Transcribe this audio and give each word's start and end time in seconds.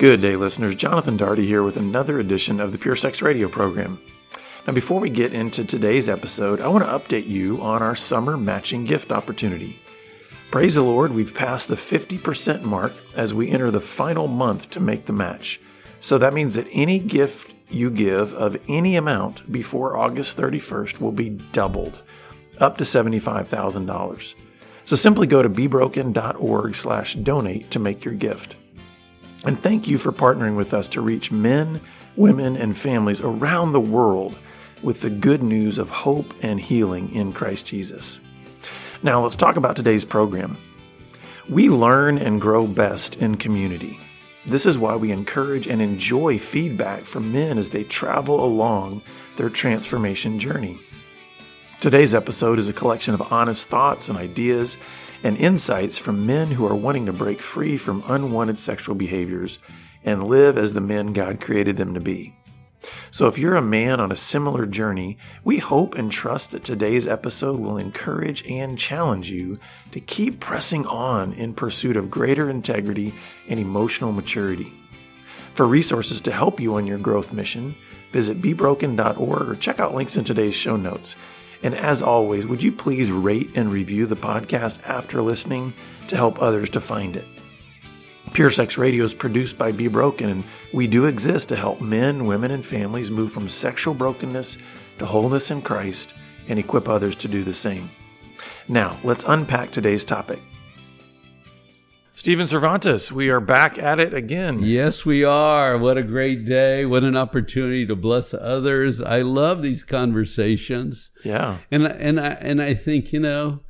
Good 0.00 0.22
day, 0.22 0.34
listeners. 0.34 0.76
Jonathan 0.76 1.18
Daugherty 1.18 1.44
here 1.44 1.62
with 1.62 1.76
another 1.76 2.18
edition 2.18 2.58
of 2.58 2.72
the 2.72 2.78
Pure 2.78 2.96
Sex 2.96 3.20
Radio 3.20 3.50
program. 3.50 4.00
Now, 4.66 4.72
before 4.72 4.98
we 4.98 5.10
get 5.10 5.34
into 5.34 5.62
today's 5.62 6.08
episode, 6.08 6.62
I 6.62 6.68
want 6.68 6.86
to 6.86 6.90
update 6.90 7.28
you 7.28 7.60
on 7.60 7.82
our 7.82 7.94
summer 7.94 8.38
matching 8.38 8.86
gift 8.86 9.12
opportunity. 9.12 9.78
Praise 10.50 10.76
the 10.76 10.82
Lord, 10.82 11.12
we've 11.12 11.34
passed 11.34 11.68
the 11.68 11.74
50% 11.74 12.62
mark 12.62 12.94
as 13.14 13.34
we 13.34 13.50
enter 13.50 13.70
the 13.70 13.78
final 13.78 14.26
month 14.26 14.70
to 14.70 14.80
make 14.80 15.04
the 15.04 15.12
match. 15.12 15.60
So 16.00 16.16
that 16.16 16.32
means 16.32 16.54
that 16.54 16.68
any 16.72 16.98
gift 16.98 17.52
you 17.68 17.90
give 17.90 18.32
of 18.32 18.56
any 18.70 18.96
amount 18.96 19.52
before 19.52 19.98
August 19.98 20.34
31st 20.38 20.98
will 20.98 21.12
be 21.12 21.28
doubled, 21.28 22.00
up 22.56 22.78
to 22.78 22.84
$75,000. 22.84 24.34
So 24.86 24.96
simply 24.96 25.26
go 25.26 25.42
to 25.42 25.50
bebroken.org 25.50 26.74
slash 26.74 27.16
donate 27.16 27.70
to 27.72 27.78
make 27.78 28.06
your 28.06 28.14
gift. 28.14 28.56
And 29.44 29.60
thank 29.60 29.88
you 29.88 29.98
for 29.98 30.12
partnering 30.12 30.56
with 30.56 30.74
us 30.74 30.88
to 30.90 31.00
reach 31.00 31.32
men, 31.32 31.80
women, 32.16 32.56
and 32.56 32.76
families 32.76 33.20
around 33.20 33.72
the 33.72 33.80
world 33.80 34.36
with 34.82 35.00
the 35.00 35.10
good 35.10 35.42
news 35.42 35.78
of 35.78 35.90
hope 35.90 36.34
and 36.42 36.60
healing 36.60 37.14
in 37.14 37.32
Christ 37.32 37.66
Jesus. 37.66 38.20
Now, 39.02 39.22
let's 39.22 39.36
talk 39.36 39.56
about 39.56 39.76
today's 39.76 40.04
program. 40.04 40.58
We 41.48 41.70
learn 41.70 42.18
and 42.18 42.40
grow 42.40 42.66
best 42.66 43.16
in 43.16 43.36
community. 43.36 43.98
This 44.46 44.66
is 44.66 44.78
why 44.78 44.96
we 44.96 45.10
encourage 45.10 45.66
and 45.66 45.80
enjoy 45.80 46.38
feedback 46.38 47.04
from 47.04 47.32
men 47.32 47.58
as 47.58 47.70
they 47.70 47.84
travel 47.84 48.44
along 48.44 49.02
their 49.36 49.50
transformation 49.50 50.38
journey. 50.38 50.78
Today's 51.80 52.14
episode 52.14 52.58
is 52.58 52.68
a 52.68 52.74
collection 52.74 53.14
of 53.14 53.32
honest 53.32 53.68
thoughts 53.68 54.10
and 54.10 54.18
ideas 54.18 54.76
and 55.24 55.34
insights 55.38 55.96
from 55.96 56.26
men 56.26 56.50
who 56.50 56.66
are 56.66 56.74
wanting 56.74 57.06
to 57.06 57.12
break 57.12 57.40
free 57.40 57.78
from 57.78 58.04
unwanted 58.06 58.60
sexual 58.60 58.94
behaviors 58.94 59.58
and 60.04 60.28
live 60.28 60.58
as 60.58 60.72
the 60.72 60.82
men 60.82 61.14
God 61.14 61.40
created 61.40 61.78
them 61.78 61.94
to 61.94 62.00
be. 62.00 62.36
So, 63.10 63.28
if 63.28 63.38
you're 63.38 63.56
a 63.56 63.62
man 63.62 63.98
on 63.98 64.12
a 64.12 64.16
similar 64.16 64.66
journey, 64.66 65.16
we 65.42 65.56
hope 65.56 65.94
and 65.94 66.12
trust 66.12 66.50
that 66.50 66.64
today's 66.64 67.06
episode 67.06 67.58
will 67.58 67.78
encourage 67.78 68.44
and 68.44 68.78
challenge 68.78 69.30
you 69.30 69.58
to 69.92 70.00
keep 70.00 70.38
pressing 70.38 70.84
on 70.84 71.32
in 71.32 71.54
pursuit 71.54 71.96
of 71.96 72.10
greater 72.10 72.50
integrity 72.50 73.14
and 73.48 73.58
emotional 73.58 74.12
maturity. 74.12 74.70
For 75.54 75.66
resources 75.66 76.20
to 76.22 76.32
help 76.32 76.60
you 76.60 76.74
on 76.74 76.86
your 76.86 76.98
growth 76.98 77.32
mission, 77.32 77.74
visit 78.12 78.42
bebroken.org 78.42 79.48
or 79.48 79.54
check 79.54 79.80
out 79.80 79.94
links 79.94 80.16
in 80.16 80.24
today's 80.24 80.54
show 80.54 80.76
notes. 80.76 81.16
And 81.62 81.74
as 81.74 82.02
always, 82.02 82.46
would 82.46 82.62
you 82.62 82.72
please 82.72 83.10
rate 83.10 83.50
and 83.54 83.72
review 83.72 84.06
the 84.06 84.16
podcast 84.16 84.78
after 84.84 85.20
listening 85.20 85.74
to 86.08 86.16
help 86.16 86.40
others 86.40 86.70
to 86.70 86.80
find 86.80 87.16
it? 87.16 87.26
Pure 88.32 88.52
Sex 88.52 88.78
Radio 88.78 89.04
is 89.04 89.12
produced 89.12 89.58
by 89.58 89.72
Be 89.72 89.88
Broken, 89.88 90.30
and 90.30 90.44
we 90.72 90.86
do 90.86 91.06
exist 91.06 91.48
to 91.48 91.56
help 91.56 91.80
men, 91.80 92.26
women, 92.26 92.52
and 92.52 92.64
families 92.64 93.10
move 93.10 93.32
from 93.32 93.48
sexual 93.48 93.92
brokenness 93.92 94.56
to 94.98 95.06
wholeness 95.06 95.50
in 95.50 95.60
Christ 95.60 96.14
and 96.48 96.58
equip 96.58 96.88
others 96.88 97.16
to 97.16 97.28
do 97.28 97.42
the 97.42 97.54
same. 97.54 97.90
Now, 98.68 98.98
let's 99.02 99.24
unpack 99.26 99.70
today's 99.70 100.04
topic. 100.04 100.38
Stephen 102.20 102.46
Cervantes, 102.46 103.10
we 103.10 103.30
are 103.30 103.40
back 103.40 103.78
at 103.78 103.98
it 103.98 104.12
again. 104.12 104.58
Yes, 104.62 105.06
we 105.06 105.24
are. 105.24 105.78
What 105.78 105.96
a 105.96 106.02
great 106.02 106.44
day. 106.44 106.84
What 106.84 107.02
an 107.02 107.16
opportunity 107.16 107.86
to 107.86 107.96
bless 107.96 108.34
others. 108.34 109.00
I 109.00 109.22
love 109.22 109.62
these 109.62 109.82
conversations. 109.84 111.12
Yeah. 111.24 111.56
And 111.70 111.86
and 111.86 112.20
I 112.20 112.32
and 112.32 112.60
I 112.60 112.74
think, 112.74 113.14
you 113.14 113.20
know, 113.20 113.60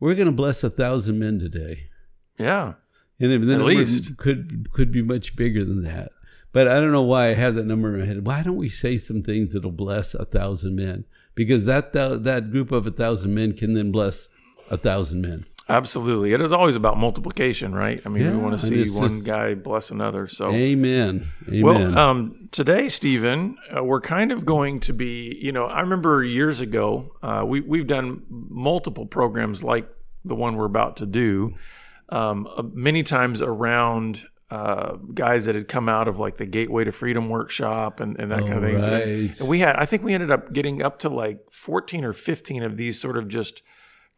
we're 0.00 0.14
going 0.14 0.24
to 0.24 0.32
bless 0.32 0.64
a 0.64 0.70
thousand 0.70 1.18
men 1.18 1.38
today. 1.38 1.90
Yeah. 2.38 2.76
And 3.20 3.46
the 3.46 3.54
At 3.54 3.60
least. 3.60 4.16
could 4.16 4.72
could 4.72 4.90
be 4.90 5.02
much 5.02 5.36
bigger 5.36 5.62
than 5.62 5.82
that. 5.82 6.12
But 6.50 6.66
I 6.66 6.80
don't 6.80 6.92
know 6.92 7.02
why 7.02 7.26
I 7.26 7.34
have 7.34 7.56
that 7.56 7.66
number 7.66 7.92
in 7.92 8.00
my 8.00 8.06
head. 8.06 8.24
Why 8.24 8.42
don't 8.42 8.56
we 8.56 8.70
say 8.70 8.96
some 8.96 9.22
things 9.22 9.52
that'll 9.52 9.70
bless 9.70 10.14
a 10.14 10.24
thousand 10.24 10.76
men? 10.76 11.04
Because 11.34 11.66
that 11.66 11.92
thou- 11.92 12.16
that 12.16 12.50
group 12.52 12.72
of 12.72 12.86
a 12.86 12.90
thousand 12.90 13.34
men 13.34 13.52
can 13.52 13.74
then 13.74 13.92
bless 13.92 14.30
a 14.70 14.78
thousand 14.78 15.20
men. 15.20 15.44
Absolutely. 15.70 16.32
It 16.32 16.40
is 16.40 16.52
always 16.52 16.76
about 16.76 16.96
multiplication, 16.96 17.74
right? 17.74 18.00
I 18.06 18.08
mean, 18.08 18.24
we 18.24 18.42
want 18.42 18.58
to 18.58 18.66
see 18.66 18.88
one 18.98 19.10
just- 19.10 19.24
guy 19.24 19.54
bless 19.54 19.90
another. 19.90 20.26
So, 20.26 20.50
Amen. 20.50 21.28
Amen. 21.46 21.62
well, 21.62 21.98
um, 21.98 22.48
today, 22.52 22.88
Stephen, 22.88 23.56
uh, 23.76 23.84
we're 23.84 24.00
kind 24.00 24.32
of 24.32 24.46
going 24.46 24.80
to 24.80 24.94
be, 24.94 25.38
you 25.42 25.52
know, 25.52 25.66
I 25.66 25.80
remember 25.80 26.24
years 26.24 26.62
ago, 26.62 27.14
uh, 27.22 27.44
we, 27.46 27.60
we've 27.60 27.86
done 27.86 28.22
multiple 28.30 29.04
programs 29.04 29.62
like 29.62 29.88
the 30.24 30.34
one 30.34 30.56
we're 30.56 30.64
about 30.64 30.96
to 30.98 31.06
do, 31.06 31.54
um, 32.08 32.48
uh, 32.56 32.62
many 32.72 33.02
times 33.02 33.42
around 33.42 34.24
uh, 34.50 34.96
guys 35.12 35.44
that 35.44 35.54
had 35.54 35.68
come 35.68 35.90
out 35.90 36.08
of 36.08 36.18
like 36.18 36.36
the 36.36 36.46
Gateway 36.46 36.84
to 36.84 36.92
Freedom 36.92 37.28
workshop 37.28 38.00
and, 38.00 38.18
and 38.18 38.30
that 38.30 38.40
kind 38.40 38.54
of 38.54 38.62
thing. 38.62 38.80
right. 38.80 39.40
And 39.40 39.48
we 39.48 39.58
had, 39.58 39.76
I 39.76 39.84
think 39.84 40.02
we 40.02 40.14
ended 40.14 40.30
up 40.30 40.54
getting 40.54 40.80
up 40.80 41.00
to 41.00 41.10
like 41.10 41.40
14 41.52 42.04
or 42.04 42.14
15 42.14 42.62
of 42.62 42.78
these 42.78 42.98
sort 42.98 43.18
of 43.18 43.28
just 43.28 43.60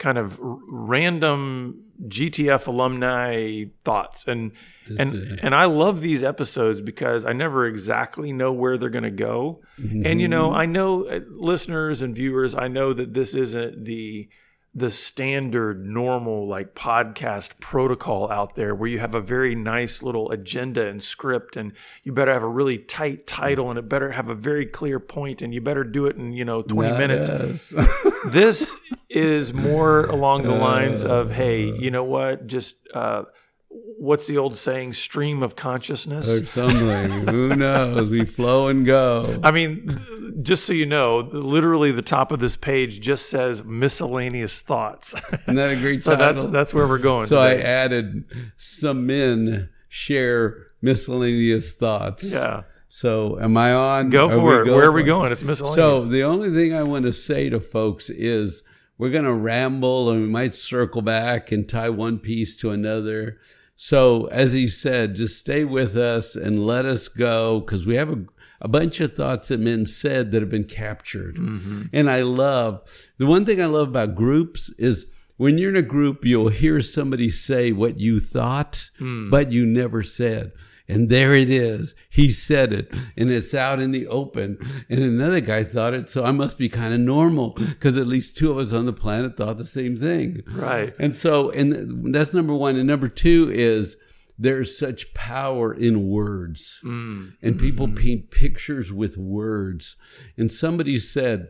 kind 0.01 0.19
of 0.19 0.39
random 0.41 1.85
GTF 2.09 2.67
alumni 2.67 3.65
thoughts. 3.85 4.25
And, 4.27 4.53
and, 4.99 5.15
it. 5.15 5.41
and 5.43 5.55
I 5.55 5.67
love 5.67 6.01
these 6.01 6.23
episodes 6.23 6.81
because 6.81 7.25
I 7.25 7.35
never 7.35 7.67
exactly 7.67 8.33
know 8.33 8.51
where 8.51 8.79
they're 8.79 8.89
going 8.89 9.05
to 9.05 9.11
go. 9.11 9.61
And, 10.07 10.21
you 10.21 10.27
know, 10.27 10.53
I 10.53 10.67
know 10.67 11.05
uh, 11.05 11.21
listeners 11.29 12.01
and 12.03 12.17
viewers, 12.17 12.55
I 12.55 12.69
know 12.69 12.95
that 12.95 13.13
this 13.13 13.35
isn't 13.35 13.85
the, 13.85 14.29
the 14.73 14.91
standard 14.91 15.85
normal 15.85 16.47
like 16.47 16.75
podcast 16.77 17.59
protocol 17.59 18.31
out 18.31 18.55
there 18.55 18.73
where 18.73 18.89
you 18.89 19.01
have 19.01 19.17
a 19.17 19.21
very 19.21 19.55
nice 19.57 20.01
little 20.01 20.31
agenda 20.31 20.87
and 20.87 21.03
script 21.03 21.57
and 21.57 21.73
you 22.05 22.13
better 22.13 22.33
have 22.33 22.45
a 22.45 22.49
really 22.49 22.79
tight 22.79 23.27
title 23.27 23.69
and 23.71 23.81
it 23.81 23.89
better 23.89 24.13
have 24.13 24.29
a 24.29 24.35
very 24.35 24.65
clear 24.65 25.01
point 25.01 25.43
and 25.43 25.53
you 25.53 25.61
better 25.61 25.83
do 25.83 26.07
it 26.07 26.15
in 26.15 26.33
you 26.33 26.45
know 26.45 26.63
20 26.63 26.91
Not 26.91 26.99
minutes. 26.99 27.75
this 28.27 28.77
is 29.09 29.53
more 29.53 30.05
along 30.07 30.45
the 30.45 30.55
lines 30.55 31.03
of 31.03 31.33
hey 31.33 31.65
you 31.65 31.91
know 31.91 32.05
what? 32.05 32.47
Just 32.47 32.77
uh 32.95 33.25
what's 33.73 34.27
the 34.27 34.37
old 34.39 34.57
saying 34.57 34.93
stream 34.93 35.43
of 35.43 35.55
consciousness 35.55 36.41
or 36.41 36.45
something. 36.47 37.29
Who 37.29 37.55
knows? 37.55 38.11
We 38.11 38.25
flow 38.27 38.67
and 38.69 38.85
go. 38.85 39.39
I 39.45 39.51
mean, 39.53 40.41
just 40.43 40.65
so 40.65 40.73
you 40.73 40.87
know, 40.87 41.19
literally 41.33 41.93
the 41.93 42.03
top 42.03 42.33
of 42.33 42.41
this 42.41 42.57
page 42.57 43.01
just 43.01 43.31
says 43.31 43.63
miscellaneous 43.63 44.59
thoughts. 44.61 45.15
Isn't 45.43 45.55
that 45.55 45.71
a 45.71 45.77
great 45.77 46.01
so 46.01 46.17
that's 46.17 46.39
title? 46.39 46.51
that's 46.51 46.75
where 46.75 46.89
we're 46.89 46.99
going. 46.99 47.27
so 47.27 47.39
I 47.41 47.57
added 47.57 48.25
some 48.57 49.07
men 49.07 49.69
share 49.89 50.67
miscellaneous 50.83 51.73
thoughts. 51.75 52.33
yeah, 52.33 52.63
So 52.89 53.39
am 53.41 53.57
I 53.57 53.73
on? 53.73 54.11
go 54.11 54.29
for 54.31 54.63
it. 54.63 54.71
Where 54.71 54.85
are 54.87 54.93
we 54.93 55.03
going? 55.05 55.31
It's 55.31 55.45
miscellaneous. 55.45 56.05
So 56.05 56.09
the 56.09 56.25
only 56.25 56.51
thing 56.51 56.75
I 56.75 56.83
want 56.83 57.05
to 57.05 57.13
say 57.13 57.51
to 57.51 57.61
folks 57.61 58.11
is 58.11 58.63
we're 58.99 59.11
going 59.11 59.25
to 59.25 59.33
ramble 59.33 60.11
and 60.11 60.23
we 60.23 60.29
might 60.29 60.55
circle 60.55 61.03
back 61.03 61.53
and 61.53 61.69
tie 61.69 61.89
one 61.91 62.19
piece 62.19 62.57
to 62.59 62.71
another. 62.71 63.39
So 63.83 64.27
as 64.27 64.53
he 64.53 64.69
said, 64.69 65.17
just 65.17 65.39
stay 65.39 65.65
with 65.65 65.97
us 65.97 66.37
and 66.37 66.67
let 66.67 66.85
us 66.85 67.09
go 67.09 67.61
because 67.61 67.87
we 67.87 67.95
have 67.95 68.11
a, 68.11 68.19
a 68.61 68.69
bunch 68.69 69.01
of 69.01 69.15
thoughts 69.17 69.49
that 69.49 69.59
men 69.59 69.87
said 69.87 70.33
that 70.33 70.43
have 70.43 70.51
been 70.51 70.65
captured. 70.65 71.37
Mm-hmm. 71.37 71.85
And 71.95 72.11
I 72.11 72.21
love 72.21 72.83
the 73.17 73.25
one 73.25 73.47
thing 73.47 73.59
I 73.59 73.65
love 73.65 73.89
about 73.89 74.15
groups 74.15 74.69
is 74.77 75.07
when 75.39 75.57
you're 75.57 75.71
in 75.71 75.77
a 75.77 75.83
group, 75.83 76.27
you'll 76.27 76.51
hear 76.51 76.83
somebody 76.83 77.31
say 77.31 77.73
what 77.73 77.99
you 77.99 78.21
thought, 78.21 78.91
Hmm. 78.99 79.31
but 79.31 79.51
you 79.51 79.65
never 79.65 80.03
said. 80.03 80.53
And 80.91 81.09
there 81.09 81.35
it 81.35 81.49
is. 81.51 81.95
He 82.11 82.31
said 82.31 82.73
it, 82.73 82.93
and 83.17 83.31
it's 83.31 83.55
out 83.55 83.81
in 83.81 83.91
the 83.93 84.07
open. 84.09 84.59
And 84.89 85.01
another 85.03 85.41
guy 85.41 85.65
thought 85.65 85.95
it, 85.95 86.09
so 86.09 86.25
I 86.25 86.33
must 86.33 86.59
be 86.59 86.69
kind 86.69 86.93
of 86.93 87.01
normal 87.01 87.51
because 87.55 87.97
at 87.97 88.07
least 88.07 88.37
two 88.37 88.51
of 88.51 88.59
us 88.59 88.73
on 88.73 88.87
the 88.87 88.93
planet 88.93 89.37
thought 89.37 89.59
the 89.59 89.65
same 89.65 89.97
thing. 89.97 90.43
right. 90.49 90.93
And 90.99 91.17
so, 91.17 91.51
and 91.51 92.13
that's 92.15 92.35
number 92.35 92.55
one. 92.55 92.77
And 92.77 92.87
number 92.87 93.09
two 93.09 93.51
is 93.53 93.97
there's 94.39 94.77
such 94.79 95.13
power 95.15 95.73
in 95.75 96.09
words, 96.09 96.81
Mm. 96.83 97.35
and 97.43 97.59
people 97.59 97.89
paint 97.89 98.31
pictures 98.31 98.91
with 98.93 99.17
words. 99.19 99.97
And 100.39 100.51
somebody 100.51 100.99
said, 100.99 101.49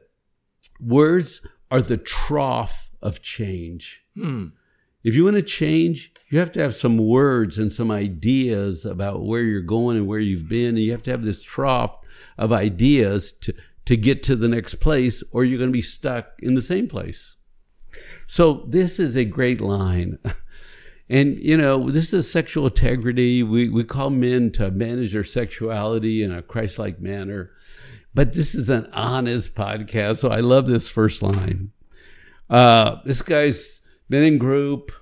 words 0.81 1.41
are 1.71 1.83
the 1.83 1.97
trough 1.97 2.91
of 3.01 3.23
change. 3.23 4.03
Mm. 4.17 4.53
If 5.03 5.15
you 5.15 5.25
want 5.25 5.37
to 5.37 5.43
change, 5.43 6.13
you 6.29 6.39
have 6.39 6.53
to 6.53 6.61
have 6.61 6.75
some 6.75 6.99
words 6.99 7.59
and 7.59 7.73
some 7.73 7.91
ideas 7.91 8.85
about 8.85 9.25
where 9.25 9.43
you're 9.43 9.63
going 9.63 9.97
and 9.97 10.07
where 10.07 10.21
you've 10.21 10.49
been. 10.49 10.71
And 10.71 10.79
you 10.79 10.93
have 10.93 11.03
to 11.05 11.11
have 11.11 11.23
this 11.23 11.43
trough 11.43 11.97
of 12.37 12.53
ideas 12.53 13.33
to, 13.33 13.55
to 13.87 13.97
get 13.97 14.23
to 14.25 14.37
the 14.37 14.49
next 14.49 14.77
place, 14.77 15.23
or 15.33 15.45
you're 15.45 15.59
going 15.59 15.71
to 15.71 15.73
be 15.73 15.81
stuck 15.81 16.33
in 16.41 16.55
the 16.55 16.63
same 16.63 16.87
place. 16.87 17.37
So, 18.27 18.65
this 18.69 19.01
is 19.01 19.17
a 19.17 19.25
great 19.25 19.61
line. 19.61 20.19
And, 21.11 21.43
you 21.43 21.57
know, 21.57 21.91
this 21.91 22.15
is 22.15 22.31
sexual 22.31 22.69
integrity. 22.69 23.43
We, 23.43 23.69
we 23.69 23.83
call 23.83 24.11
men 24.11 24.53
to 24.53 24.71
manage 24.71 25.13
their 25.13 25.25
sexuality 25.25 26.23
in 26.23 26.31
a 26.31 26.41
Christ 26.41 26.79
like 26.79 27.01
manner. 27.01 27.51
But 28.15 28.33
this 28.33 28.55
is 28.55 28.69
an 28.69 28.89
honest 28.93 29.57
podcast. 29.57 30.19
So 30.19 30.31
I 30.31 30.39
love 30.39 30.69
this 30.69 30.89
first 30.89 31.21
line. 31.21 31.73
Uh, 32.49 33.01
this 33.05 33.23
guy's 33.23 33.81
been 34.11 34.25
in 34.25 34.37
group, 34.37 34.93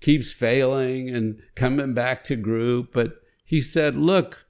keeps 0.00 0.30
failing 0.30 1.08
and 1.08 1.40
coming 1.54 1.94
back 1.94 2.24
to 2.24 2.36
group. 2.36 2.92
But 2.92 3.22
he 3.44 3.62
said, 3.62 3.96
Look, 3.96 4.44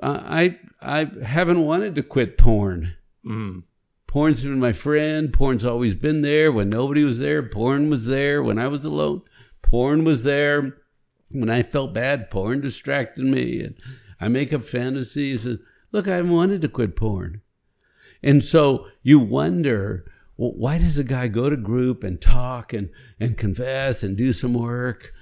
I 0.00 0.58
I 0.80 1.10
haven't 1.24 1.64
wanted 1.64 1.96
to 1.96 2.02
quit 2.04 2.38
porn. 2.38 2.94
Mm. 3.26 3.64
Porn's 4.06 4.42
been 4.42 4.60
my 4.60 4.72
friend. 4.72 5.32
Porn's 5.32 5.64
always 5.64 5.94
been 5.94 6.22
there. 6.22 6.50
When 6.52 6.70
nobody 6.70 7.04
was 7.04 7.18
there, 7.18 7.42
porn 7.42 7.90
was 7.90 8.06
there. 8.06 8.42
When 8.42 8.58
I 8.58 8.68
was 8.68 8.84
alone, 8.84 9.22
porn 9.60 10.04
was 10.04 10.22
there. 10.22 10.78
When 11.30 11.50
I 11.50 11.62
felt 11.62 11.92
bad, 11.92 12.30
porn 12.30 12.62
distracted 12.62 13.24
me. 13.24 13.60
And 13.60 13.74
I 14.20 14.28
make 14.28 14.52
up 14.52 14.64
fantasies. 14.64 15.44
And 15.44 15.58
look, 15.92 16.08
I 16.08 16.16
haven't 16.16 16.32
wanted 16.32 16.62
to 16.62 16.68
quit 16.68 16.96
porn. 16.96 17.42
And 18.22 18.42
so 18.42 18.86
you 19.02 19.18
wonder, 19.18 20.06
well, 20.38 20.52
why 20.52 20.78
does 20.78 20.96
a 20.96 21.04
guy 21.04 21.26
go 21.26 21.50
to 21.50 21.56
group 21.56 22.04
and 22.04 22.20
talk 22.20 22.72
and, 22.72 22.88
and 23.20 23.36
confess 23.36 24.02
and 24.02 24.16
do 24.16 24.32
some 24.32 24.54
work? 24.54 25.12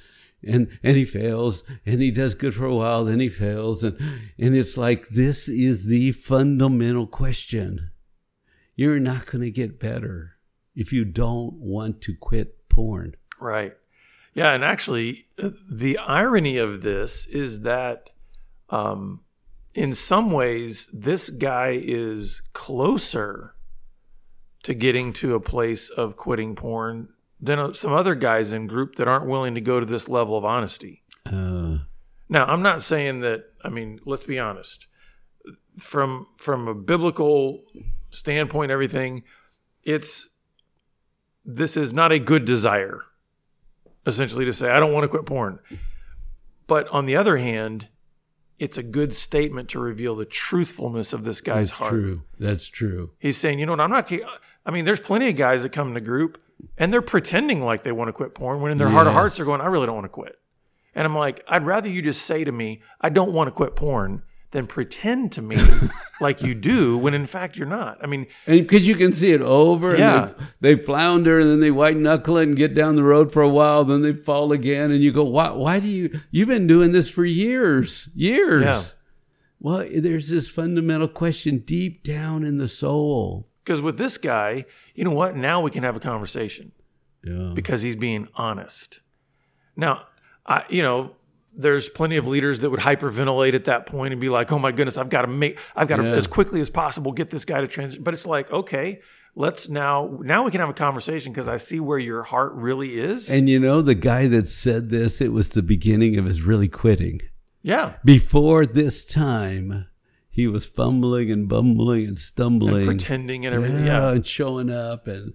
And, 0.42 0.78
and 0.82 0.96
he 0.96 1.06
fails 1.06 1.64
and 1.86 2.00
he 2.00 2.10
does 2.12 2.34
good 2.34 2.54
for 2.54 2.66
a 2.66 2.74
while, 2.74 3.04
then 3.04 3.18
he 3.18 3.30
fails. 3.30 3.82
And, 3.82 3.98
and 4.38 4.54
it's 4.54 4.76
like, 4.76 5.08
this 5.08 5.48
is 5.48 5.86
the 5.86 6.12
fundamental 6.12 7.06
question. 7.06 7.90
You're 8.76 9.00
not 9.00 9.26
going 9.26 9.42
to 9.42 9.50
get 9.50 9.80
better 9.80 10.36
if 10.74 10.92
you 10.92 11.06
don't 11.06 11.54
want 11.54 12.02
to 12.02 12.14
quit 12.14 12.68
porn. 12.68 13.16
Right. 13.40 13.74
Yeah, 14.34 14.52
and 14.52 14.62
actually, 14.62 15.28
the 15.38 15.96
irony 15.96 16.58
of 16.58 16.82
this 16.82 17.24
is 17.24 17.62
that, 17.62 18.10
um, 18.68 19.22
in 19.74 19.94
some 19.94 20.30
ways, 20.30 20.90
this 20.92 21.30
guy 21.30 21.80
is 21.82 22.42
closer 22.52 23.55
to 24.66 24.74
getting 24.74 25.12
to 25.12 25.36
a 25.36 25.40
place 25.40 25.88
of 25.90 26.16
quitting 26.16 26.56
porn 26.56 27.08
than 27.40 27.56
uh, 27.60 27.72
some 27.72 27.92
other 27.92 28.16
guys 28.16 28.52
in 28.52 28.66
group 28.66 28.96
that 28.96 29.06
aren't 29.06 29.26
willing 29.26 29.54
to 29.54 29.60
go 29.60 29.78
to 29.78 29.86
this 29.86 30.08
level 30.08 30.36
of 30.36 30.44
honesty. 30.44 31.04
Uh, 31.24 31.78
Now, 32.28 32.46
I'm 32.46 32.62
not 32.62 32.82
saying 32.82 33.20
that. 33.20 33.44
I 33.62 33.68
mean, 33.68 34.00
let's 34.04 34.24
be 34.24 34.40
honest. 34.40 34.88
From 35.78 36.26
from 36.36 36.66
a 36.66 36.74
biblical 36.74 37.62
standpoint, 38.10 38.72
everything, 38.72 39.22
it's 39.84 40.30
this 41.44 41.76
is 41.76 41.92
not 41.92 42.10
a 42.10 42.18
good 42.18 42.44
desire. 42.44 43.02
Essentially, 44.04 44.44
to 44.46 44.52
say 44.52 44.68
I 44.68 44.80
don't 44.80 44.92
want 44.92 45.04
to 45.04 45.08
quit 45.08 45.26
porn, 45.26 45.60
but 46.66 46.88
on 46.88 47.06
the 47.06 47.14
other 47.14 47.36
hand, 47.36 47.86
it's 48.58 48.78
a 48.78 48.82
good 48.82 49.14
statement 49.14 49.68
to 49.70 49.78
reveal 49.78 50.16
the 50.16 50.24
truthfulness 50.24 51.12
of 51.12 51.22
this 51.22 51.40
guy's 51.40 51.68
that's 51.68 51.78
heart. 51.78 51.90
true. 51.92 52.22
That's 52.40 52.66
true. 52.66 53.10
He's 53.20 53.36
saying, 53.36 53.60
you 53.60 53.66
know 53.66 53.72
what, 53.72 53.80
I'm 53.80 53.90
not. 53.90 54.10
I 54.66 54.72
mean, 54.72 54.84
there's 54.84 55.00
plenty 55.00 55.28
of 55.30 55.36
guys 55.36 55.62
that 55.62 55.70
come 55.70 55.88
in 55.88 55.94
the 55.94 56.00
group 56.00 56.42
and 56.76 56.92
they're 56.92 57.00
pretending 57.00 57.62
like 57.62 57.82
they 57.84 57.92
want 57.92 58.08
to 58.08 58.12
quit 58.12 58.34
porn 58.34 58.60
when 58.60 58.72
in 58.72 58.78
their 58.78 58.88
heart 58.90 59.06
of 59.06 59.12
hearts 59.14 59.36
they're 59.36 59.46
going, 59.46 59.60
I 59.60 59.66
really 59.66 59.86
don't 59.86 59.94
want 59.94 60.06
to 60.06 60.10
quit. 60.10 60.38
And 60.94 61.04
I'm 61.06 61.14
like, 61.16 61.44
I'd 61.46 61.64
rather 61.64 61.88
you 61.88 62.02
just 62.02 62.22
say 62.22 62.42
to 62.44 62.50
me, 62.52 62.82
I 63.00 63.08
don't 63.08 63.32
want 63.32 63.48
to 63.48 63.52
quit 63.52 63.76
porn 63.76 64.22
than 64.50 64.66
pretend 64.66 65.32
to 65.32 65.42
me 65.42 65.58
like 66.20 66.40
you 66.42 66.54
do 66.54 66.96
when 66.98 67.14
in 67.14 67.26
fact 67.26 67.56
you're 67.56 67.66
not. 67.68 67.98
I 68.02 68.06
mean, 68.06 68.26
because 68.46 68.86
you 68.86 68.94
can 68.94 69.12
see 69.12 69.32
it 69.32 69.42
over, 69.42 69.90
and 69.90 69.98
Yeah. 69.98 70.30
they, 70.60 70.74
they 70.74 70.82
flounder, 70.82 71.38
and 71.40 71.48
then 71.50 71.60
they 71.60 71.70
white 71.70 71.96
knuckle 71.96 72.38
it 72.38 72.44
and 72.48 72.56
get 72.56 72.74
down 72.74 72.96
the 72.96 73.02
road 73.02 73.32
for 73.32 73.42
a 73.42 73.48
while, 73.48 73.84
then 73.84 74.02
they 74.02 74.14
fall 74.14 74.52
again, 74.52 74.90
and 74.92 75.02
you 75.02 75.12
go, 75.12 75.24
"Why? 75.24 75.50
Why 75.50 75.80
do 75.80 75.88
you? 75.88 76.20
You've 76.30 76.48
been 76.48 76.66
doing 76.66 76.92
this 76.92 77.10
for 77.10 77.24
years, 77.24 78.08
years." 78.14 78.62
Yeah. 78.62 78.82
Well, 79.60 79.86
there's 79.94 80.28
this 80.30 80.48
fundamental 80.48 81.08
question 81.08 81.58
deep 81.58 82.02
down 82.02 82.44
in 82.44 82.56
the 82.58 82.68
soul. 82.68 83.48
Because 83.66 83.82
with 83.82 83.98
this 83.98 84.16
guy, 84.16 84.64
you 84.94 85.02
know 85.04 85.10
what? 85.10 85.34
Now 85.36 85.60
we 85.60 85.72
can 85.72 85.82
have 85.82 85.96
a 85.96 86.00
conversation. 86.00 86.70
Yeah. 87.24 87.50
because 87.54 87.82
he's 87.82 87.96
being 87.96 88.28
honest. 88.36 89.00
Now, 89.74 90.06
I, 90.46 90.64
you 90.68 90.80
know, 90.80 91.16
there's 91.52 91.88
plenty 91.88 92.18
of 92.18 92.28
leaders 92.28 92.60
that 92.60 92.70
would 92.70 92.78
hyperventilate 92.78 93.54
at 93.54 93.64
that 93.64 93.86
point 93.86 94.12
and 94.12 94.20
be 94.20 94.28
like, 94.28 94.52
"Oh 94.52 94.60
my 94.60 94.70
goodness, 94.70 94.96
I've 94.96 95.08
got 95.08 95.22
to 95.22 95.26
make, 95.26 95.58
I've 95.74 95.88
got 95.88 95.96
to 95.96 96.04
Yeah. 96.04 96.12
as 96.12 96.28
quickly 96.28 96.60
as 96.60 96.70
possible 96.70 97.10
get 97.10 97.30
this 97.30 97.44
guy 97.44 97.60
to 97.62 97.66
transition." 97.66 98.04
But 98.04 98.14
it's 98.14 98.26
like, 98.26 98.52
okay, 98.52 99.00
let's 99.34 99.68
now, 99.68 100.16
now 100.22 100.44
we 100.44 100.52
can 100.52 100.60
have 100.60 100.68
a 100.68 100.74
conversation 100.74 101.32
because 101.32 101.48
I 101.48 101.56
see 101.56 101.80
where 101.80 101.98
your 101.98 102.22
heart 102.22 102.52
really 102.54 102.96
is. 102.96 103.28
And 103.28 103.48
you 103.48 103.58
know, 103.58 103.82
the 103.82 103.96
guy 103.96 104.28
that 104.28 104.46
said 104.46 104.90
this, 104.90 105.20
it 105.20 105.32
was 105.32 105.48
the 105.48 105.62
beginning 105.64 106.18
of 106.18 106.26
his 106.26 106.42
really 106.42 106.68
quitting. 106.68 107.20
yeah, 107.62 107.94
Before 108.04 108.66
this 108.66 109.04
time, 109.04 109.86
he 110.36 110.46
was 110.46 110.66
fumbling 110.66 111.30
and 111.30 111.48
bumbling 111.48 112.06
and 112.06 112.18
stumbling. 112.18 112.76
and 112.76 112.84
pretending 112.86 113.46
and 113.46 113.54
everything. 113.54 113.86
yeah, 113.86 114.10
Yeah, 114.10 114.12
and 114.16 114.26
showing 114.26 114.70
up 114.70 115.06
and 115.06 115.34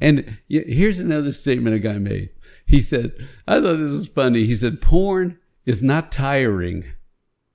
and 0.00 0.36
here's 0.48 0.98
another 0.98 1.32
statement 1.32 1.76
a 1.76 1.78
guy 1.78 1.98
made. 1.98 2.30
He 2.66 2.80
said, 2.80 3.12
"I 3.46 3.60
thought 3.60 3.76
this 3.76 3.92
was 3.92 4.08
funny." 4.08 4.44
He 4.44 4.56
said, 4.56 4.80
"Porn 4.80 5.38
is 5.64 5.80
not 5.80 6.10
tiring. 6.10 6.84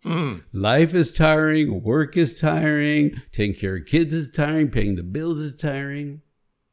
Mm. 0.06 0.44
Life 0.54 0.94
is 0.94 1.12
tiring. 1.12 1.84
Work 1.84 2.16
is 2.16 2.39
tiring. 2.39 3.22
Taking 3.33 3.54
care 3.60 3.75
of 3.75 3.86
kids 3.86 4.13
is 4.13 4.31
tiring. 4.31 4.69
Paying 4.69 4.95
the 4.95 5.04
bills 5.04 5.40
is 5.40 5.57
tiring. 5.57 6.22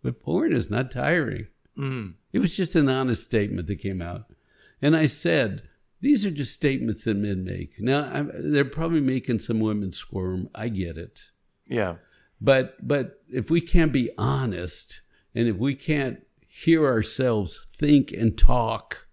But 0.00 0.20
porn 0.20 0.52
is 0.54 0.70
not 0.70 0.92
tiring." 0.92 1.48
Mm. 1.76 2.14
It 2.32 2.38
was 2.38 2.56
just 2.56 2.76
an 2.76 2.88
honest 2.88 3.24
statement 3.24 3.66
that 3.66 3.76
came 3.80 4.00
out, 4.00 4.26
and 4.80 4.94
I 4.94 5.06
said. 5.06 5.62
These 6.04 6.26
are 6.26 6.30
just 6.30 6.52
statements 6.54 7.04
that 7.04 7.16
men 7.16 7.44
make. 7.44 7.80
Now, 7.80 8.02
I'm, 8.12 8.30
they're 8.52 8.64
probably 8.78 9.00
making 9.00 9.38
some 9.40 9.58
women 9.58 9.90
squirm. 9.92 10.50
I 10.54 10.68
get 10.68 10.98
it. 10.98 11.30
yeah, 11.66 11.94
But 12.40 12.76
but 12.86 13.22
if 13.32 13.50
we 13.50 13.60
can't 13.62 13.92
be 13.92 14.10
honest 14.18 15.00
and 15.34 15.48
if 15.48 15.56
we 15.56 15.74
can't 15.74 16.18
hear 16.46 16.86
ourselves 16.86 17.58
think 17.82 18.12
and 18.12 18.36
talk, 18.36 19.08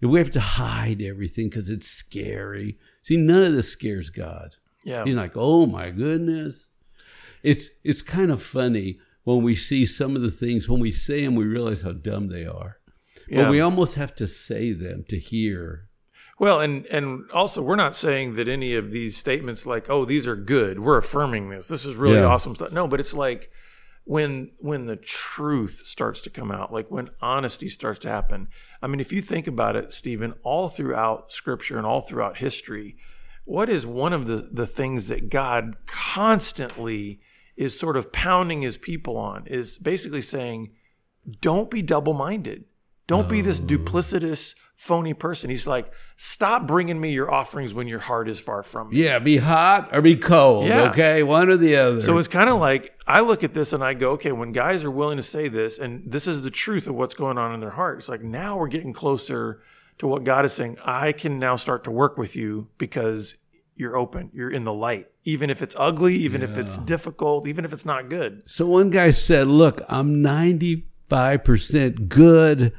if 0.00 0.10
we 0.10 0.18
have 0.18 0.32
to 0.32 0.40
hide 0.40 1.00
everything 1.00 1.48
because 1.48 1.70
it's 1.70 1.86
scary. 1.88 2.76
See, 3.02 3.16
none 3.16 3.44
of 3.44 3.52
this 3.52 3.70
scares 3.70 4.10
God. 4.10 4.56
yeah. 4.84 5.04
He's 5.04 5.14
like, 5.14 5.36
oh 5.36 5.66
my 5.66 5.90
goodness. 5.90 6.68
It's 7.42 7.70
it's 7.84 8.02
kind 8.02 8.30
of 8.32 8.42
funny 8.42 8.98
when 9.22 9.42
we 9.42 9.54
see 9.54 9.86
some 9.86 10.16
of 10.16 10.22
the 10.22 10.30
things, 10.44 10.68
when 10.68 10.80
we 10.80 10.90
say 10.90 11.24
them, 11.24 11.36
we 11.36 11.44
realize 11.46 11.82
how 11.82 11.92
dumb 11.92 12.28
they 12.28 12.46
are. 12.46 12.78
yeah. 13.28 13.42
But 13.44 13.50
we 13.52 13.60
almost 13.60 13.94
have 13.94 14.14
to 14.16 14.26
say 14.26 14.72
them 14.72 15.04
to 15.08 15.18
hear. 15.18 15.88
Well, 16.38 16.60
and 16.60 16.84
and 16.86 17.30
also 17.32 17.62
we're 17.62 17.76
not 17.76 17.96
saying 17.96 18.34
that 18.34 18.46
any 18.48 18.74
of 18.74 18.90
these 18.90 19.16
statements 19.16 19.64
like, 19.66 19.88
"Oh, 19.88 20.04
these 20.04 20.26
are 20.26 20.36
good." 20.36 20.78
We're 20.80 20.98
affirming 20.98 21.48
this. 21.48 21.66
This 21.68 21.86
is 21.86 21.94
really 21.96 22.16
Yeah. 22.16 22.24
awesome 22.26 22.54
stuff. 22.54 22.72
No, 22.72 22.86
but 22.86 23.00
it's 23.00 23.14
like 23.14 23.50
when 24.04 24.50
when 24.60 24.84
the 24.86 24.96
truth 24.96 25.82
starts 25.86 26.20
to 26.22 26.30
come 26.30 26.50
out, 26.52 26.72
like 26.72 26.90
when 26.90 27.08
honesty 27.22 27.68
starts 27.68 27.98
to 28.00 28.08
happen. 28.10 28.48
I 28.82 28.86
mean, 28.86 29.00
if 29.00 29.12
you 29.12 29.20
think 29.22 29.46
about 29.46 29.76
it, 29.76 29.92
Stephen, 29.94 30.34
all 30.42 30.68
throughout 30.68 31.32
Scripture 31.32 31.78
and 31.78 31.86
all 31.86 32.02
throughout 32.02 32.36
history, 32.36 32.96
what 33.46 33.70
is 33.70 33.86
one 33.86 34.12
of 34.12 34.26
the 34.26 34.48
the 34.52 34.66
things 34.66 35.08
that 35.08 35.30
God 35.30 35.76
constantly 35.86 37.20
is 37.56 37.78
sort 37.78 37.96
of 37.96 38.12
pounding 38.12 38.60
His 38.60 38.76
people 38.76 39.16
on? 39.16 39.46
Is 39.46 39.78
basically 39.78 40.20
saying, 40.22 40.72
"Don't 41.40 41.70
be 41.70 41.80
double 41.80 42.12
minded." 42.12 42.64
Don't 43.06 43.28
be 43.28 43.40
this 43.40 43.60
oh. 43.60 43.64
duplicitous, 43.64 44.54
phony 44.76 45.14
person. 45.14 45.48
He's 45.48 45.66
like, 45.66 45.90
stop 46.16 46.66
bringing 46.66 47.00
me 47.00 47.12
your 47.12 47.32
offerings 47.32 47.72
when 47.72 47.88
your 47.88 47.98
heart 47.98 48.28
is 48.28 48.38
far 48.38 48.62
from 48.62 48.90
me. 48.90 49.02
Yeah, 49.02 49.18
be 49.18 49.38
hot 49.38 49.88
or 49.92 50.02
be 50.02 50.16
cold. 50.16 50.66
Yeah. 50.66 50.90
Okay, 50.90 51.22
one 51.22 51.48
or 51.48 51.56
the 51.56 51.76
other. 51.76 52.00
So 52.02 52.18
it's 52.18 52.28
kind 52.28 52.50
of 52.50 52.60
like 52.60 52.94
I 53.06 53.22
look 53.22 53.42
at 53.42 53.54
this 53.54 53.72
and 53.72 53.82
I 53.82 53.94
go, 53.94 54.12
okay, 54.12 54.32
when 54.32 54.52
guys 54.52 54.84
are 54.84 54.90
willing 54.90 55.16
to 55.16 55.22
say 55.22 55.48
this, 55.48 55.78
and 55.78 56.02
this 56.06 56.26
is 56.26 56.42
the 56.42 56.50
truth 56.50 56.86
of 56.86 56.94
what's 56.94 57.14
going 57.14 57.38
on 57.38 57.54
in 57.54 57.60
their 57.60 57.70
heart, 57.70 57.98
it's 57.98 58.08
like 58.08 58.22
now 58.22 58.58
we're 58.58 58.68
getting 58.68 58.92
closer 58.92 59.62
to 59.98 60.06
what 60.06 60.24
God 60.24 60.44
is 60.44 60.52
saying. 60.52 60.76
I 60.84 61.12
can 61.12 61.38
now 61.38 61.56
start 61.56 61.84
to 61.84 61.90
work 61.90 62.18
with 62.18 62.36
you 62.36 62.68
because 62.76 63.36
you're 63.76 63.96
open, 63.96 64.30
you're 64.34 64.50
in 64.50 64.64
the 64.64 64.74
light, 64.74 65.08
even 65.24 65.48
if 65.48 65.62
it's 65.62 65.74
ugly, 65.78 66.16
even 66.16 66.42
if 66.42 66.58
it's 66.58 66.76
difficult, 66.78 67.46
even 67.48 67.64
if 67.64 67.72
it's 67.72 67.86
not 67.86 68.10
good. 68.10 68.42
So 68.46 68.66
one 68.66 68.90
guy 68.90 69.10
said, 69.10 69.46
"Look, 69.48 69.82
I'm 69.88 70.22
95% 70.22 72.08
good 72.08 72.72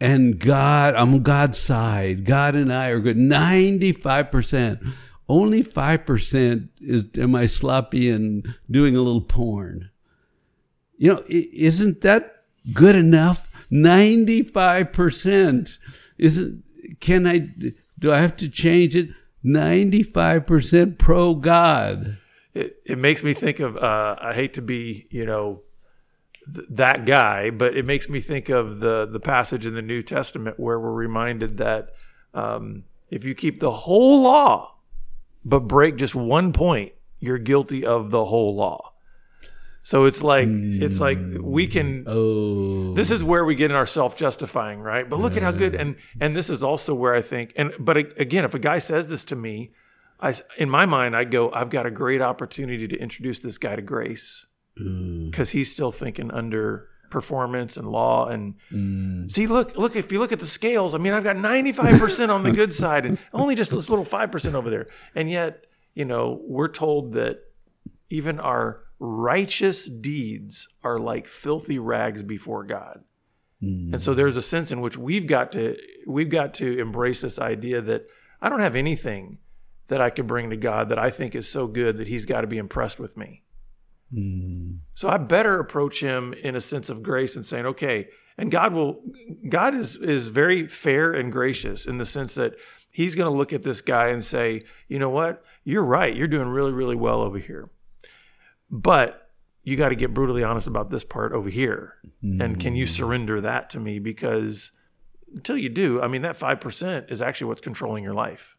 and 0.00 0.38
God, 0.38 0.94
I'm 0.94 1.12
on 1.14 1.22
God's 1.22 1.58
side. 1.58 2.24
God 2.24 2.54
and 2.54 2.72
I 2.72 2.88
are 2.88 3.00
good. 3.00 3.18
95%. 3.18 4.94
Only 5.28 5.62
5% 5.62 6.68
is 6.80 7.06
am 7.16 7.34
I 7.34 7.44
sloppy 7.46 8.10
and 8.10 8.46
doing 8.70 8.96
a 8.96 9.02
little 9.02 9.20
porn." 9.20 9.90
You 10.96 11.14
know, 11.14 11.22
isn't 11.28 12.00
that 12.00 12.44
good 12.72 12.96
enough? 12.96 13.50
95%. 13.70 15.78
Isn't 16.18 16.64
can 17.00 17.26
I 17.26 17.38
do 17.98 18.12
I 18.12 18.20
have 18.20 18.36
to 18.38 18.48
change 18.48 18.96
it? 18.96 19.10
95% 19.44 20.98
pro 20.98 21.34
God. 21.34 22.18
it, 22.52 22.76
it 22.84 22.98
makes 22.98 23.24
me 23.24 23.32
think 23.32 23.60
of 23.60 23.76
uh, 23.76 24.16
I 24.20 24.34
hate 24.34 24.52
to 24.54 24.62
be 24.62 25.06
you 25.10 25.24
know 25.24 25.62
th- 26.54 26.66
that 26.70 27.04
guy, 27.06 27.50
but 27.50 27.76
it 27.76 27.84
makes 27.84 28.08
me 28.08 28.20
think 28.20 28.48
of 28.48 28.80
the 28.80 29.06
the 29.06 29.20
passage 29.20 29.66
in 29.66 29.74
the 29.74 29.82
New 29.82 30.02
Testament 30.02 30.58
where 30.58 30.78
we're 30.78 30.92
reminded 30.92 31.56
that 31.58 31.90
um, 32.34 32.84
if 33.10 33.24
you 33.24 33.34
keep 33.34 33.60
the 33.60 33.70
whole 33.70 34.22
law 34.22 34.74
but 35.44 35.60
break 35.60 35.96
just 35.96 36.14
one 36.14 36.52
point, 36.52 36.92
you're 37.18 37.38
guilty 37.38 37.84
of 37.84 38.10
the 38.10 38.24
whole 38.26 38.54
law. 38.54 38.92
So 39.82 40.04
it's 40.04 40.22
like 40.22 40.48
it's 40.50 41.00
like 41.00 41.18
we 41.40 41.66
can 41.66 42.04
Oh. 42.06 42.92
this 42.92 43.10
is 43.10 43.24
where 43.24 43.44
we 43.46 43.54
get 43.54 43.70
in 43.70 43.76
our 43.76 43.86
self-justifying 43.86 44.78
right 44.80 45.08
but 45.08 45.18
look 45.18 45.38
at 45.38 45.42
how 45.42 45.52
good 45.52 45.74
and 45.74 45.96
and 46.20 46.36
this 46.36 46.50
is 46.50 46.62
also 46.62 46.94
where 46.94 47.14
i 47.14 47.22
think 47.22 47.54
and 47.56 47.72
but 47.78 47.96
again 47.96 48.44
if 48.44 48.54
a 48.54 48.58
guy 48.58 48.78
says 48.78 49.08
this 49.08 49.24
to 49.24 49.36
me 49.36 49.70
I, 50.22 50.34
in 50.58 50.68
my 50.68 50.84
mind, 50.84 51.16
I 51.16 51.24
go, 51.24 51.50
I've 51.50 51.70
got 51.70 51.86
a 51.86 51.90
great 51.90 52.20
opportunity 52.20 52.86
to 52.86 52.96
introduce 52.98 53.38
this 53.38 53.56
guy 53.56 53.74
to 53.74 53.80
grace 53.80 54.44
Mm. 54.80 55.30
because 55.30 55.50
he's 55.50 55.72
still 55.72 55.92
thinking 55.92 56.30
under 56.30 56.88
performance 57.10 57.76
and 57.76 57.88
law 57.88 58.28
and 58.28 58.54
Mm. 58.72 59.30
see 59.30 59.46
look 59.48 59.76
look 59.76 59.96
if 59.96 60.12
you 60.12 60.18
look 60.20 60.30
at 60.32 60.38
the 60.38 60.46
scales 60.46 60.94
i 60.94 60.98
mean 60.98 61.12
i've 61.12 61.24
got 61.24 61.34
95% 61.36 62.30
on 62.30 62.44
the 62.44 62.52
good 62.52 62.72
side 62.82 63.04
and 63.04 63.18
only 63.32 63.54
just 63.56 63.72
this 63.72 63.90
little 63.90 64.04
5% 64.04 64.54
over 64.54 64.70
there 64.70 64.86
and 65.16 65.28
yet 65.28 65.64
you 65.94 66.04
know 66.04 66.40
we're 66.46 66.68
told 66.68 67.14
that 67.14 67.40
even 68.10 68.38
our 68.38 68.82
righteous 69.00 69.86
deeds 69.86 70.68
are 70.84 70.98
like 70.98 71.26
filthy 71.26 71.78
rags 71.78 72.22
before 72.22 72.64
god 72.64 73.02
Mm. 73.62 73.92
and 73.92 74.00
so 74.00 74.14
there's 74.14 74.38
a 74.38 74.42
sense 74.42 74.72
in 74.72 74.80
which 74.80 74.96
we've 74.96 75.26
got 75.26 75.52
to 75.52 75.76
we've 76.06 76.30
got 76.30 76.54
to 76.54 76.78
embrace 76.78 77.20
this 77.20 77.38
idea 77.38 77.82
that 77.82 78.06
i 78.40 78.48
don't 78.48 78.60
have 78.60 78.74
anything 78.74 79.36
that 79.88 80.00
i 80.00 80.08
could 80.08 80.26
bring 80.26 80.48
to 80.48 80.56
god 80.56 80.88
that 80.88 80.98
i 80.98 81.10
think 81.10 81.34
is 81.34 81.46
so 81.46 81.66
good 81.66 81.98
that 81.98 82.06
he's 82.08 82.24
got 82.24 82.40
to 82.40 82.46
be 82.46 82.56
impressed 82.56 82.98
with 82.98 83.18
me 83.18 83.42
Mm. 84.12 84.78
so 84.94 85.08
I 85.08 85.18
better 85.18 85.60
approach 85.60 86.00
him 86.00 86.32
in 86.32 86.56
a 86.56 86.60
sense 86.60 86.90
of 86.90 87.00
grace 87.02 87.36
and 87.36 87.46
saying, 87.46 87.66
okay, 87.66 88.08
and 88.36 88.50
God 88.50 88.72
will 88.72 89.02
God 89.48 89.74
is 89.74 89.96
is 89.96 90.28
very 90.28 90.66
fair 90.66 91.12
and 91.12 91.30
gracious 91.30 91.86
in 91.86 91.98
the 91.98 92.04
sense 92.04 92.34
that 92.34 92.54
he's 92.90 93.14
going 93.14 93.30
to 93.30 93.36
look 93.36 93.52
at 93.52 93.62
this 93.62 93.80
guy 93.80 94.08
and 94.08 94.24
say, 94.24 94.62
you 94.88 94.98
know 94.98 95.10
what? 95.10 95.44
You're 95.64 95.84
right. 95.84 96.14
You're 96.14 96.28
doing 96.28 96.48
really, 96.48 96.72
really 96.72 96.96
well 96.96 97.20
over 97.20 97.38
here. 97.38 97.64
But 98.70 99.30
you 99.62 99.76
got 99.76 99.90
to 99.90 99.94
get 99.94 100.14
brutally 100.14 100.42
honest 100.42 100.66
about 100.66 100.90
this 100.90 101.04
part 101.04 101.32
over 101.32 101.48
here. 101.48 101.94
And 102.40 102.60
can 102.60 102.74
you 102.74 102.86
surrender 102.86 103.40
that 103.42 103.70
to 103.70 103.80
me? 103.80 103.98
Because 103.98 104.72
until 105.34 105.56
you 105.56 105.68
do, 105.68 106.00
I 106.00 106.08
mean, 106.08 106.22
that 106.22 106.38
5% 106.38 107.10
is 107.12 107.22
actually 107.22 107.48
what's 107.48 107.60
controlling 107.60 108.02
your 108.02 108.14
life. 108.14 108.56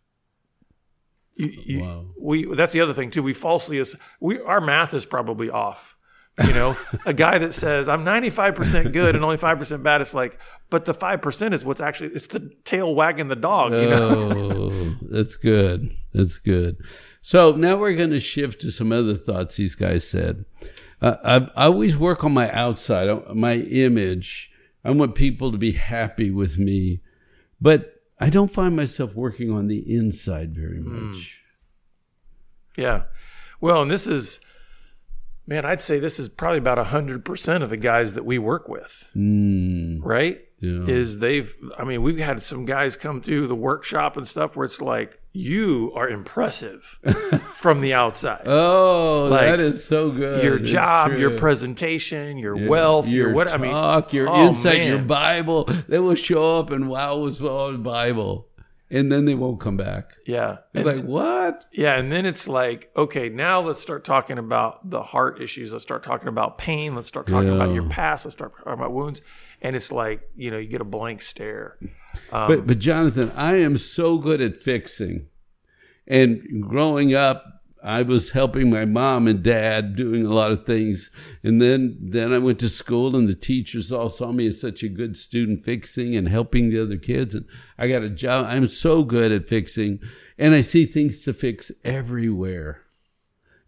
You, 1.35 1.51
you, 1.65 1.79
Wow. 1.81 2.05
We 2.19 2.55
that's 2.55 2.73
the 2.73 2.81
other 2.81 2.93
thing 2.93 3.09
too. 3.11 3.23
We 3.23 3.33
falsely 3.33 3.79
ass- 3.79 3.95
we 4.19 4.39
our 4.39 4.61
math 4.61 4.93
is 4.93 5.05
probably 5.05 5.49
off. 5.49 5.95
You 6.45 6.53
know, 6.53 6.77
a 7.05 7.13
guy 7.13 7.37
that 7.39 7.53
says 7.53 7.89
I'm 7.89 8.05
95% 8.05 8.93
good 8.93 9.15
and 9.15 9.23
only 9.23 9.37
5% 9.37 9.83
bad. 9.83 10.01
It's 10.01 10.13
like, 10.13 10.39
but 10.69 10.85
the 10.85 10.93
5% 10.93 11.53
is 11.53 11.65
what's 11.65 11.81
actually 11.81 12.11
it's 12.13 12.27
the 12.27 12.51
tail 12.63 12.95
wagging 12.95 13.27
the 13.27 13.35
dog. 13.35 13.73
You 13.73 13.89
know, 13.89 14.31
Oh, 14.71 14.95
that's 15.09 15.35
good. 15.35 15.95
That's 16.13 16.37
good. 16.37 16.77
So 17.21 17.51
now 17.53 17.77
we're 17.77 17.95
going 17.95 18.09
to 18.11 18.19
shift 18.19 18.61
to 18.61 18.71
some 18.71 18.91
other 18.91 19.15
thoughts 19.15 19.57
these 19.57 19.75
guys 19.75 20.07
said. 20.07 20.45
Uh, 21.01 21.15
I, 21.23 21.63
I 21.63 21.65
always 21.65 21.97
work 21.97 22.23
on 22.23 22.33
my 22.33 22.51
outside, 22.51 23.09
my 23.35 23.55
image. 23.55 24.51
I 24.83 24.91
want 24.91 25.15
people 25.15 25.51
to 25.51 25.57
be 25.57 25.73
happy 25.73 26.31
with 26.31 26.57
me, 26.57 27.01
but 27.59 28.00
I 28.21 28.29
don't 28.29 28.51
find 28.51 28.75
myself 28.75 29.15
working 29.15 29.51
on 29.51 29.67
the 29.67 29.79
inside 29.93 30.55
very 30.55 30.79
much. 30.79 31.39
yeah. 32.77 33.03
Well, 33.59 33.81
and 33.81 33.91
this 33.91 34.07
is, 34.07 34.39
man, 35.47 35.65
I'd 35.65 35.81
say 35.81 35.99
this 35.99 36.19
is 36.19 36.29
probably 36.29 36.57
about 36.59 36.77
100% 36.77 37.61
of 37.63 37.69
the 37.69 37.77
guys 37.77 38.13
that 38.13 38.25
we 38.25 38.39
work 38.39 38.67
with, 38.67 39.07
Mm, 39.15 39.99
right? 40.03 40.41
yeah. 40.59 40.85
is 40.85 41.19
they've 41.19 41.55
I 41.77 41.83
mean 41.83 42.01
we've 42.03 42.19
had 42.19 42.41
some 42.43 42.65
guys 42.65 42.95
come 42.95 43.21
through 43.21 43.47
the 43.47 43.55
workshop 43.55 44.15
and 44.17 44.27
stuff 44.27 44.55
where 44.55 44.65
it's 44.65 44.79
like 44.81 45.19
you 45.33 45.91
are 45.95 46.09
impressive 46.09 46.99
from 47.55 47.79
the 47.81 47.93
outside. 47.93 48.41
oh, 48.45 49.29
like, 49.31 49.41
that 49.41 49.59
is 49.59 49.83
so 49.83 50.11
good. 50.11 50.43
your 50.43 50.57
It's 50.57 50.71
job, 50.71 51.13
your 51.17 51.37
presentation, 51.37 52.37
your 52.37 52.57
Your- 52.57 52.69
wealth, 52.69 53.07
your, 53.07 53.27
your, 53.27 53.35
what 53.35 53.51
I 53.51 53.57
mean 53.57 53.71
talk, 53.71 54.11
your 54.13 54.27
oh, 54.29 54.47
insight, 54.49 54.87
your. 54.87 54.99
Bible. 54.99 55.65
They 55.87 55.99
will 55.99 56.15
show 56.15 56.59
up 56.59 56.69
and 56.71 56.89
wow, 56.89 57.25
it's 57.27 57.39
all 57.41 57.77
Bible, 57.77 58.47
and 58.89 59.09
then 59.09 59.23
they 59.25 59.35
won't 59.35 59.61
come 59.61 59.77
back. 59.77 60.11
Yeah. 60.27 60.57
It's 60.73 60.85
And- 60.85 60.97
like 60.97 61.05
what? 61.05 61.65
yeah, 61.71 61.95
and 61.95 62.11
then 62.11 62.25
it's 62.25 62.47
like, 62.49 62.91
okay, 62.97 63.29
now 63.29 63.61
let's 63.61 63.81
start 63.81 64.03
talking 64.03 64.37
about 64.37 64.89
the 64.89 65.01
heart 65.01 65.41
issues. 65.41 65.71
Let's 65.71 65.83
start 65.83 66.03
talking 66.03 66.27
about 66.27 66.57
pain. 66.57 66.93
Let's 66.93 67.07
start 67.07 67.27
talking 67.27 67.55
about 67.55 67.73
your 67.73 67.87
past. 67.87 68.25
Let's 68.25 68.33
start 68.33 68.57
talking 68.57 68.73
about 68.73 68.91
wounds. 68.91 69.21
And 69.61 69.75
it's 69.75 69.91
like, 69.91 70.21
you 70.35 70.51
know, 70.51 70.57
you 70.57 70.67
get 70.67 70.81
a 70.81 70.85
blank 70.85 71.21
stare. 71.21 71.77
Um, 72.31 72.47
but 72.47 72.67
but 72.67 72.79
Jonathan, 72.79 73.31
I 73.35 73.55
am 73.55 73.77
so 73.77 74.17
good 74.17 74.41
at 74.41 74.57
fixing. 74.57 75.27
And 76.07 76.61
growing 76.61 77.13
up, 77.13 77.61
I 77.83 78.03
was 78.03 78.31
helping 78.31 78.69
my 78.69 78.85
mom 78.85 79.27
and 79.27 79.41
dad 79.41 79.95
doing 79.95 80.25
a 80.25 80.33
lot 80.33 80.51
of 80.51 80.65
things. 80.65 81.09
And 81.43 81.61
then 81.61 81.97
then 81.99 82.31
I 82.31 82.37
went 82.37 82.59
to 82.59 82.69
school 82.69 83.15
and 83.15 83.27
the 83.27 83.35
teachers 83.35 83.91
all 83.91 84.09
saw 84.09 84.31
me 84.31 84.45
as 84.47 84.61
such 84.61 84.83
a 84.83 84.89
good 84.89 85.17
student 85.17 85.65
fixing 85.65 86.15
and 86.15 86.27
helping 86.27 86.69
the 86.69 86.81
other 86.81 86.97
kids. 86.97 87.33
And 87.33 87.45
I 87.77 87.87
got 87.87 88.03
a 88.03 88.09
job. 88.09 88.45
I'm 88.47 88.67
so 88.67 89.03
good 89.03 89.31
at 89.31 89.47
fixing. 89.47 89.99
And 90.37 90.53
I 90.53 90.61
see 90.61 90.85
things 90.85 91.23
to 91.23 91.33
fix 91.33 91.71
everywhere. 91.83 92.81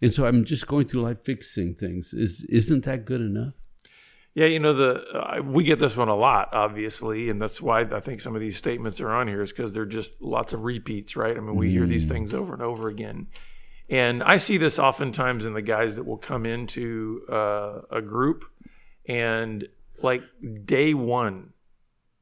And 0.02 0.14
so 0.14 0.26
I'm 0.26 0.44
just 0.44 0.68
going 0.68 0.88
through 0.88 1.04
life 1.04 1.24
fixing 1.24 1.76
things. 1.76 2.14
Is 2.14 2.46
isn't 2.50 2.84
that 2.86 3.06
good 3.06 3.22
enough? 3.22 3.54
Yeah, 4.36 4.48
you 4.48 4.60
know 4.60 4.74
the 4.74 5.04
uh, 5.14 5.42
we 5.44 5.64
get 5.64 5.78
this 5.78 5.96
one 5.96 6.10
a 6.10 6.16
lot, 6.16 6.50
obviously, 6.54 7.30
and 7.30 7.40
that's 7.40 7.62
why 7.62 7.82
I 7.82 8.00
think 8.00 8.20
some 8.20 8.34
of 8.34 8.42
these 8.42 8.58
statements 8.58 9.00
are 9.00 9.12
on 9.12 9.28
here 9.28 9.44
is 9.44 9.52
because 9.52 9.74
they're 9.74 9.86
just 9.86 10.20
lots 10.22 10.54
of 10.54 10.64
repeats, 10.64 11.16
right? 11.16 11.38
I 11.38 11.40
mean, 11.40 11.56
we 11.56 11.70
hear 11.70 11.86
these 11.86 12.08
things 12.08 12.34
over 12.34 12.54
and 12.54 12.64
over 12.64 12.88
again, 12.88 13.28
and 13.90 14.24
I 14.24 14.38
see 14.38 14.58
this 14.58 14.80
oftentimes 14.80 15.46
in 15.46 15.54
the 15.54 15.62
guys 15.62 15.98
that 15.98 16.06
will 16.06 16.18
come 16.18 16.48
into 16.48 17.22
uh, 17.32 17.82
a 17.92 18.02
group, 18.02 18.46
and 19.08 19.68
like 20.02 20.24
day 20.66 20.96
one, 20.96 21.54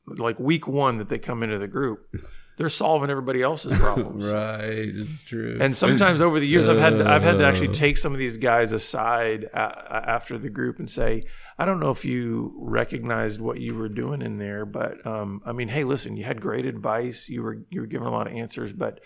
like 0.05 0.37
week 0.37 0.67
one 0.67 0.97
that 0.97 1.07
they 1.07 1.17
come 1.17 1.43
into 1.43 1.59
the 1.59 1.67
group, 1.67 2.13
they're 2.57 2.69
solving 2.69 3.09
everybody 3.09 3.41
else's 3.41 3.77
problems. 3.79 4.25
Right, 4.33 4.69
it's 4.69 5.21
true. 5.23 5.57
And 5.59 5.75
sometimes 5.75 6.21
over 6.21 6.39
the 6.39 6.47
years, 6.47 6.67
I've 6.69 6.77
had 6.79 6.97
to, 6.99 7.09
I've 7.09 7.23
had 7.23 7.37
to 7.39 7.45
actually 7.45 7.69
Uh. 7.69 7.73
take 7.73 7.97
some 7.97 8.13
of 8.13 8.19
these 8.19 8.37
guys 8.37 8.71
aside 8.73 9.45
a, 9.45 9.59
a- 9.59 10.09
after 10.09 10.37
the 10.37 10.49
group 10.49 10.77
and 10.79 10.89
say, 10.89 11.23
I 11.57 11.65
don't 11.65 11.79
know 11.79 11.91
if 11.91 12.05
you 12.05 12.53
recognized 12.57 13.39
what 13.41 13.59
you 13.59 13.73
were 13.75 13.89
doing 13.89 14.21
in 14.21 14.37
there, 14.37 14.65
but 14.65 15.05
um, 15.07 15.41
I 15.45 15.51
mean, 15.53 15.69
hey, 15.69 15.83
listen, 15.85 16.17
you 16.17 16.23
had 16.23 16.39
great 16.41 16.65
advice, 16.65 17.29
you 17.29 17.41
were 17.43 17.57
you 17.69 17.81
were 17.81 17.87
giving 17.87 18.07
a 18.07 18.11
lot 18.11 18.27
of 18.27 18.33
answers, 18.33 18.71
but 18.73 18.99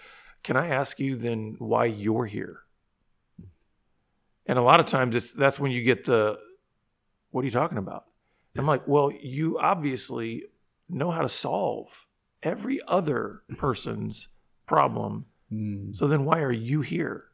can 0.44 0.58
I 0.58 0.68
ask 0.70 1.00
you 1.00 1.16
then 1.16 1.56
why 1.60 1.86
you're 1.86 2.26
here? 2.26 2.60
And 4.46 4.60
a 4.60 4.62
lot 4.62 4.80
of 4.80 4.86
times, 4.86 5.16
it's 5.16 5.32
that's 5.32 5.60
when 5.60 5.72
you 5.72 5.82
get 5.84 6.06
the, 6.06 6.38
what 7.32 7.42
are 7.42 7.46
you 7.46 7.52
talking 7.52 7.78
about? 7.80 8.06
I'm 8.58 8.66
like, 8.68 8.88
well, 8.88 9.12
you 9.12 9.60
obviously 9.60 10.44
know 10.88 11.12
how 11.12 11.22
to 11.22 11.28
solve 11.30 12.05
every 12.46 12.80
other 12.88 13.42
person's 13.58 14.30
problem. 14.66 15.26
Mm. 15.52 15.94
So 15.96 16.08
then 16.08 16.24
why 16.24 16.40
are 16.42 16.52
you 16.52 16.82
here? 16.82 17.26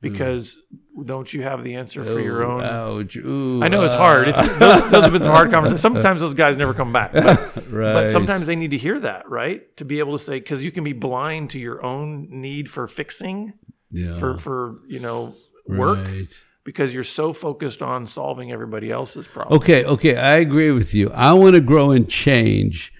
Because 0.00 0.58
don't 1.04 1.32
you 1.32 1.42
have 1.42 1.64
the 1.64 1.74
answer 1.74 2.04
for 2.04 2.20
your 2.20 2.44
Oh, 2.44 2.58
own? 2.58 2.64
Ouch. 2.64 3.16
Ooh, 3.16 3.60
I 3.62 3.68
know 3.68 3.82
it's 3.84 3.94
hard. 3.94 4.28
It's, 4.28 4.40
those, 4.40 4.90
those 4.90 5.02
have 5.04 5.12
been 5.12 5.22
some 5.22 5.32
hard 5.32 5.50
conversations. 5.52 5.80
Sometimes 5.80 6.20
those 6.20 6.34
guys 6.34 6.56
never 6.56 6.74
come 6.74 6.92
back, 6.92 7.12
but, 7.12 7.26
right. 7.72 7.92
but 7.94 8.10
sometimes 8.12 8.46
they 8.46 8.56
need 8.56 8.70
to 8.72 8.78
hear 8.78 9.00
that, 9.00 9.28
right? 9.28 9.74
To 9.78 9.84
be 9.84 9.98
able 9.98 10.16
to 10.16 10.22
say, 10.22 10.38
because 10.38 10.62
you 10.64 10.70
can 10.70 10.84
be 10.84 10.92
blind 10.92 11.50
to 11.50 11.58
your 11.58 11.82
own 11.84 12.28
need 12.30 12.70
for 12.70 12.86
fixing, 12.86 13.54
yeah. 13.90 14.16
for 14.18 14.36
for 14.38 14.76
you 14.86 15.00
know 15.00 15.34
work, 15.66 15.98
Right. 16.06 16.40
because 16.62 16.92
you're 16.94 17.02
so 17.02 17.32
focused 17.32 17.82
on 17.82 18.06
solving 18.06 18.52
everybody 18.52 18.92
else's 18.92 19.26
problem. 19.26 19.56
Okay, 19.58 19.84
okay, 19.86 20.14
I 20.16 20.36
agree 20.36 20.70
with 20.70 20.94
you. 20.94 21.10
I 21.12 21.32
want 21.32 21.54
to 21.54 21.60
grow 21.60 21.90
and 21.90 22.08
change, 22.08 22.92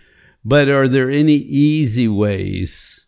but 0.49 0.69
are 0.69 0.87
there 0.89 1.11
any 1.11 1.35
easy 1.35 2.07
ways 2.09 3.05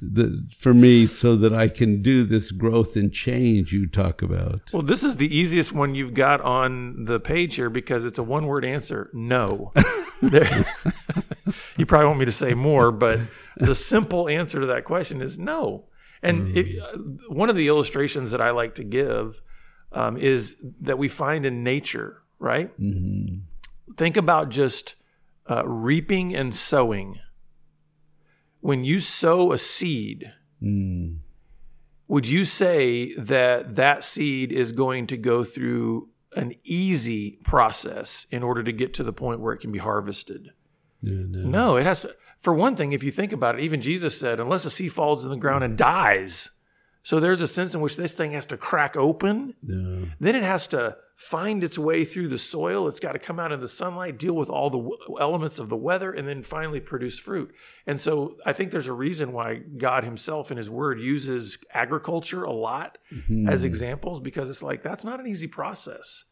that, 0.00 0.48
for 0.58 0.74
me 0.74 1.06
so 1.06 1.36
that 1.36 1.54
I 1.54 1.68
can 1.68 2.02
do 2.02 2.24
this 2.24 2.50
growth 2.50 2.96
and 2.96 3.12
change 3.12 3.72
you 3.72 3.86
talk 3.86 4.22
about? 4.22 4.60
Well, 4.72 4.82
this 4.82 5.04
is 5.04 5.16
the 5.16 5.34
easiest 5.34 5.72
one 5.72 5.94
you've 5.94 6.14
got 6.14 6.40
on 6.40 7.04
the 7.04 7.20
page 7.20 7.54
here 7.54 7.70
because 7.70 8.04
it's 8.04 8.18
a 8.18 8.22
one 8.22 8.46
word 8.46 8.64
answer 8.64 9.08
no. 9.12 9.72
There- 10.22 10.64
you 11.76 11.84
probably 11.86 12.06
want 12.06 12.18
me 12.20 12.24
to 12.24 12.32
say 12.32 12.54
more, 12.54 12.90
but 12.90 13.20
the 13.58 13.74
simple 13.74 14.28
answer 14.28 14.60
to 14.60 14.66
that 14.66 14.84
question 14.84 15.20
is 15.20 15.38
no. 15.38 15.84
And 16.22 16.56
it, 16.56 16.80
uh, 16.82 16.96
one 17.28 17.50
of 17.50 17.56
the 17.56 17.68
illustrations 17.68 18.30
that 18.30 18.40
I 18.40 18.50
like 18.50 18.76
to 18.76 18.84
give 18.84 19.42
um, 19.92 20.16
is 20.16 20.54
that 20.80 20.96
we 20.98 21.08
find 21.08 21.44
in 21.44 21.62
nature, 21.62 22.22
right? 22.38 22.70
Mhm. 22.80 23.42
Think 23.98 24.16
about 24.16 24.48
just 24.48 24.94
uh, 25.48 25.66
reaping 25.66 26.34
and 26.34 26.54
sowing. 26.54 27.18
When 28.60 28.84
you 28.84 29.00
sow 29.00 29.52
a 29.52 29.58
seed, 29.58 30.32
Mm. 30.62 31.18
would 32.08 32.26
you 32.26 32.44
say 32.46 33.12
that 33.16 33.76
that 33.76 34.02
seed 34.04 34.50
is 34.52 34.72
going 34.72 35.06
to 35.08 35.16
go 35.18 35.44
through 35.44 36.08
an 36.36 36.52
easy 36.64 37.38
process 37.44 38.26
in 38.30 38.42
order 38.42 38.62
to 38.62 38.72
get 38.72 38.94
to 38.94 39.02
the 39.02 39.12
point 39.12 39.40
where 39.40 39.52
it 39.52 39.58
can 39.58 39.70
be 39.72 39.78
harvested? 39.78 40.50
Yeah, 41.02 41.24
no. 41.28 41.38
No, 41.48 41.76
it 41.76 41.84
has 41.84 42.02
to. 42.02 42.14
For 42.40 42.54
one 42.54 42.76
thing, 42.76 42.92
if 42.92 43.02
you 43.04 43.10
think 43.10 43.32
about 43.32 43.58
it, 43.58 43.62
even 43.62 43.80
Jesus 43.82 44.18
said, 44.18 44.40
unless 44.40 44.64
a 44.64 44.70
seed 44.70 44.92
falls 44.92 45.24
in 45.24 45.30
the 45.30 45.36
ground 45.36 45.64
and 45.64 45.76
dies, 45.76 46.50
So 47.04 47.20
there's 47.20 47.42
a 47.42 47.46
sense 47.46 47.74
in 47.74 47.82
which 47.82 47.98
this 47.98 48.14
thing 48.14 48.32
has 48.32 48.46
to 48.46 48.56
crack 48.56 48.96
open. 48.96 49.54
Yeah. 49.62 50.06
Then 50.20 50.34
it 50.34 50.42
has 50.42 50.66
to 50.68 50.96
find 51.14 51.62
its 51.62 51.78
way 51.78 52.02
through 52.02 52.28
the 52.28 52.38
soil. 52.38 52.88
It's 52.88 52.98
got 52.98 53.12
to 53.12 53.18
come 53.18 53.38
out 53.38 53.52
in 53.52 53.60
the 53.60 53.68
sunlight, 53.68 54.18
deal 54.18 54.32
with 54.32 54.48
all 54.48 54.70
the 54.70 54.78
w- 54.78 54.98
elements 55.20 55.58
of 55.58 55.68
the 55.68 55.76
weather, 55.76 56.12
and 56.12 56.26
then 56.26 56.42
finally 56.42 56.80
produce 56.80 57.18
fruit. 57.18 57.54
And 57.86 58.00
so 58.00 58.38
I 58.46 58.54
think 58.54 58.70
there's 58.70 58.86
a 58.86 58.94
reason 58.94 59.32
why 59.32 59.56
God 59.76 60.04
Himself 60.04 60.50
in 60.50 60.56
His 60.56 60.70
Word 60.70 60.98
uses 60.98 61.58
agriculture 61.74 62.44
a 62.44 62.52
lot 62.52 62.96
mm-hmm. 63.12 63.50
as 63.50 63.64
examples 63.64 64.20
because 64.20 64.48
it's 64.48 64.62
like 64.62 64.82
that's 64.82 65.04
not 65.04 65.20
an 65.20 65.26
easy 65.26 65.46
process. 65.46 66.24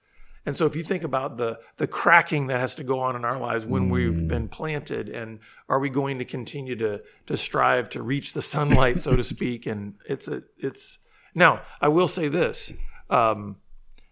And 0.44 0.56
so 0.56 0.66
if 0.66 0.74
you 0.74 0.82
think 0.82 1.04
about 1.04 1.36
the 1.36 1.58
the 1.76 1.86
cracking 1.86 2.48
that 2.48 2.58
has 2.60 2.74
to 2.76 2.84
go 2.84 3.00
on 3.00 3.14
in 3.16 3.24
our 3.24 3.38
lives 3.38 3.64
when 3.64 3.90
we've 3.90 4.26
been 4.26 4.48
planted 4.48 5.08
and 5.08 5.38
are 5.68 5.78
we 5.78 5.88
going 5.88 6.18
to 6.18 6.24
continue 6.24 6.76
to 6.76 7.00
to 7.26 7.36
strive 7.36 7.88
to 7.90 8.02
reach 8.02 8.32
the 8.32 8.42
sunlight 8.42 9.00
so 9.00 9.14
to 9.14 9.22
speak 9.24 9.66
and 9.66 9.94
it's 10.08 10.28
a 10.28 10.42
it's 10.58 10.98
now 11.34 11.62
I 11.80 11.88
will 11.88 12.08
say 12.08 12.28
this 12.28 12.72
um, 13.08 13.56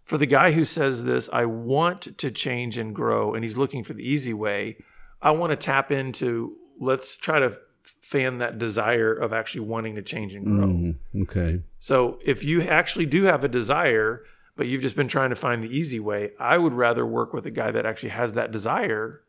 for 0.04 0.18
the 0.18 0.26
guy 0.26 0.52
who 0.52 0.64
says 0.64 1.04
this 1.04 1.28
I 1.32 1.46
want 1.46 2.16
to 2.18 2.30
change 2.30 2.78
and 2.78 2.94
grow 2.94 3.34
and 3.34 3.44
he's 3.44 3.56
looking 3.56 3.82
for 3.82 3.94
the 3.94 4.08
easy 4.08 4.32
way 4.34 4.76
I 5.20 5.32
want 5.32 5.50
to 5.50 5.56
tap 5.56 5.90
into 5.90 6.56
let's 6.80 7.16
try 7.16 7.40
to 7.40 7.52
fan 7.82 8.38
that 8.38 8.58
desire 8.58 9.12
of 9.12 9.32
actually 9.32 9.62
wanting 9.62 9.96
to 9.96 10.02
change 10.02 10.34
and 10.34 10.44
grow. 10.44 10.66
Mhm. 10.66 10.94
Okay. 11.22 11.62
So 11.78 12.18
if 12.24 12.44
you 12.44 12.62
actually 12.62 13.06
do 13.06 13.24
have 13.24 13.42
a 13.42 13.48
desire, 13.48 14.22
but 14.60 14.66
you've 14.66 14.82
just 14.82 14.94
been 14.94 15.08
trying 15.08 15.30
to 15.30 15.34
find 15.36 15.62
the 15.62 15.74
easy 15.74 15.98
way, 15.98 16.32
I 16.38 16.58
would 16.58 16.74
rather 16.74 17.06
work 17.06 17.32
with 17.32 17.46
a 17.46 17.50
guy 17.50 17.70
that 17.70 17.86
actually 17.86 18.10
has 18.10 18.34
that 18.34 18.50
desire 18.52 19.22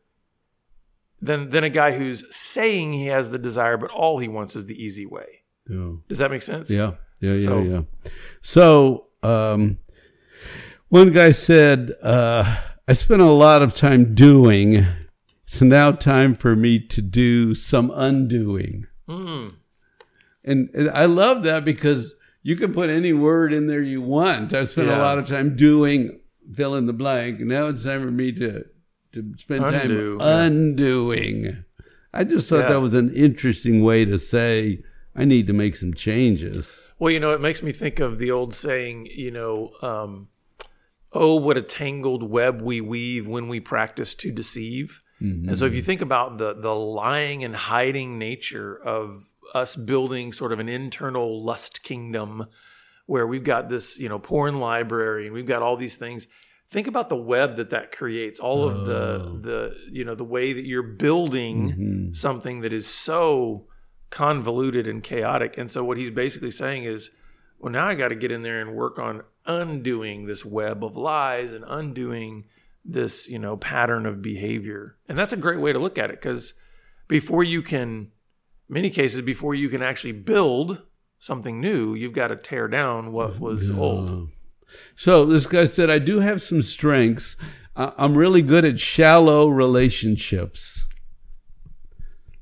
than 1.22 1.48
than 1.48 1.64
a 1.64 1.70
guy 1.70 1.92
who's 1.92 2.22
saying 2.36 2.92
he 2.92 3.06
has 3.06 3.30
the 3.30 3.38
desire, 3.38 3.78
but 3.78 3.90
all 3.90 4.18
he 4.18 4.28
wants 4.28 4.54
is 4.56 4.66
the 4.66 4.74
easy 4.74 5.06
way. 5.06 5.44
Yeah. 5.66 5.92
Does 6.06 6.18
that 6.18 6.30
make 6.30 6.42
sense? 6.42 6.68
Yeah, 6.68 6.96
yeah, 7.20 7.32
yeah, 7.32 7.38
So- 7.46 7.62
yeah. 7.62 7.82
So, 8.42 9.06
um, 9.22 9.78
one 10.90 11.12
guy 11.12 11.32
said, 11.32 11.92
uh, 12.02 12.58
"I 12.86 12.92
spent 12.92 13.22
a 13.22 13.30
lot 13.30 13.62
of 13.62 13.74
time 13.74 14.14
doing. 14.14 14.84
It's 15.44 15.62
now 15.62 15.92
time 15.92 16.34
for 16.34 16.54
me 16.54 16.78
to 16.78 17.00
do 17.00 17.54
some 17.54 17.90
undoing." 17.94 18.86
Hmm. 19.08 19.48
And, 20.44 20.68
and 20.74 20.90
I 20.90 21.06
love 21.06 21.42
that 21.44 21.64
because 21.64 22.16
you 22.42 22.56
can 22.56 22.72
put 22.72 22.90
any 22.90 23.12
word 23.12 23.52
in 23.52 23.66
there 23.66 23.82
you 23.82 24.02
want. 24.02 24.52
I've 24.52 24.68
spent 24.68 24.88
a 24.88 24.98
lot 24.98 25.18
of 25.18 25.28
time 25.28 25.56
doing 25.56 26.20
fill 26.54 26.74
in 26.74 26.86
the 26.86 26.92
blank. 26.92 27.40
Now 27.40 27.66
it's 27.66 27.84
time 27.84 28.02
for 28.02 28.10
me 28.10 28.32
to 28.32 28.64
to 29.12 29.34
spend 29.38 29.64
Undo, 29.64 30.18
time 30.18 30.26
yeah. 30.26 30.42
undoing. 30.46 31.64
I 32.14 32.24
just 32.24 32.48
thought 32.48 32.60
Yeah. 32.60 32.68
that 32.70 32.80
was 32.80 32.94
an 32.94 33.12
interesting 33.14 33.82
way 33.82 34.04
to 34.04 34.18
say 34.18 34.82
I 35.14 35.24
need 35.24 35.46
to 35.48 35.52
make 35.52 35.76
some 35.76 35.92
changes. 35.94 36.80
Well, 36.98 37.10
you 37.10 37.20
know, 37.20 37.32
it 37.32 37.40
makes 37.40 37.62
me 37.62 37.72
think 37.72 38.00
of 38.00 38.18
the 38.18 38.30
old 38.30 38.54
saying, 38.54 39.08
you 39.14 39.30
know, 39.30 39.72
um, 39.82 40.28
oh, 41.12 41.36
what 41.36 41.58
a 41.58 41.62
tangled 41.62 42.22
web 42.22 42.62
we 42.62 42.80
weave 42.80 43.26
when 43.26 43.48
we 43.48 43.60
practice 43.60 44.14
to 44.16 44.30
deceive. 44.30 45.00
And 45.20 45.56
so 45.56 45.66
if 45.66 45.74
you 45.74 45.82
think 45.82 46.00
about 46.00 46.38
the 46.38 46.52
the 46.52 46.74
lying 46.74 47.44
and 47.44 47.54
hiding 47.54 48.18
nature 48.18 48.74
of 48.74 49.31
us 49.52 49.76
building 49.76 50.32
sort 50.32 50.52
of 50.52 50.58
an 50.58 50.68
internal 50.68 51.42
lust 51.42 51.82
kingdom 51.82 52.46
where 53.06 53.26
we've 53.26 53.44
got 53.44 53.68
this, 53.68 53.98
you 53.98 54.08
know, 54.08 54.18
porn 54.18 54.60
library 54.60 55.26
and 55.26 55.34
we've 55.34 55.46
got 55.46 55.62
all 55.62 55.76
these 55.76 55.96
things. 55.96 56.26
Think 56.70 56.86
about 56.86 57.08
the 57.08 57.16
web 57.16 57.56
that 57.56 57.70
that 57.70 57.92
creates. 57.92 58.40
All 58.40 58.66
of 58.66 58.86
the 58.86 58.94
oh. 58.94 59.38
the 59.40 59.76
you 59.90 60.04
know 60.04 60.14
the 60.14 60.24
way 60.24 60.52
that 60.52 60.64
you're 60.64 60.82
building 60.82 61.70
mm-hmm. 61.70 62.12
something 62.12 62.62
that 62.62 62.72
is 62.72 62.86
so 62.86 63.66
convoluted 64.12 64.86
and 64.86 65.02
chaotic. 65.02 65.58
And 65.58 65.70
so 65.70 65.82
what 65.82 65.96
he's 65.96 66.10
basically 66.10 66.50
saying 66.50 66.84
is, 66.84 67.10
well, 67.58 67.72
now 67.72 67.88
I 67.88 67.94
got 67.94 68.08
to 68.08 68.14
get 68.14 68.30
in 68.30 68.42
there 68.42 68.60
and 68.60 68.74
work 68.74 68.98
on 68.98 69.22
undoing 69.46 70.26
this 70.26 70.44
web 70.44 70.84
of 70.84 70.96
lies 70.96 71.52
and 71.52 71.64
undoing 71.66 72.44
this, 72.84 73.28
you 73.28 73.38
know, 73.38 73.56
pattern 73.56 74.06
of 74.06 74.22
behavior. 74.22 74.96
And 75.08 75.18
that's 75.18 75.32
a 75.32 75.36
great 75.36 75.60
way 75.60 75.72
to 75.72 75.78
look 75.78 75.98
at 75.98 76.10
it 76.10 76.20
because 76.20 76.54
before 77.08 77.42
you 77.42 77.62
can, 77.62 78.12
many 78.72 78.90
cases, 78.90 79.20
before 79.20 79.54
you 79.54 79.68
can 79.68 79.82
actually 79.82 80.12
build 80.12 80.82
something 81.18 81.60
new, 81.60 81.94
you've 81.94 82.14
got 82.14 82.28
to 82.28 82.36
tear 82.36 82.66
down 82.68 83.12
what 83.12 83.38
was 83.38 83.70
old. 83.70 84.30
So 84.96 85.26
this 85.26 85.46
guy 85.46 85.66
said, 85.66 85.90
I 85.90 85.98
do 85.98 86.20
have 86.20 86.40
some 86.40 86.62
strengths. 86.62 87.36
I'm 87.76 88.16
really 88.16 88.42
good 88.42 88.64
at 88.64 88.78
shallow 88.78 89.48
relationships. 89.48 90.86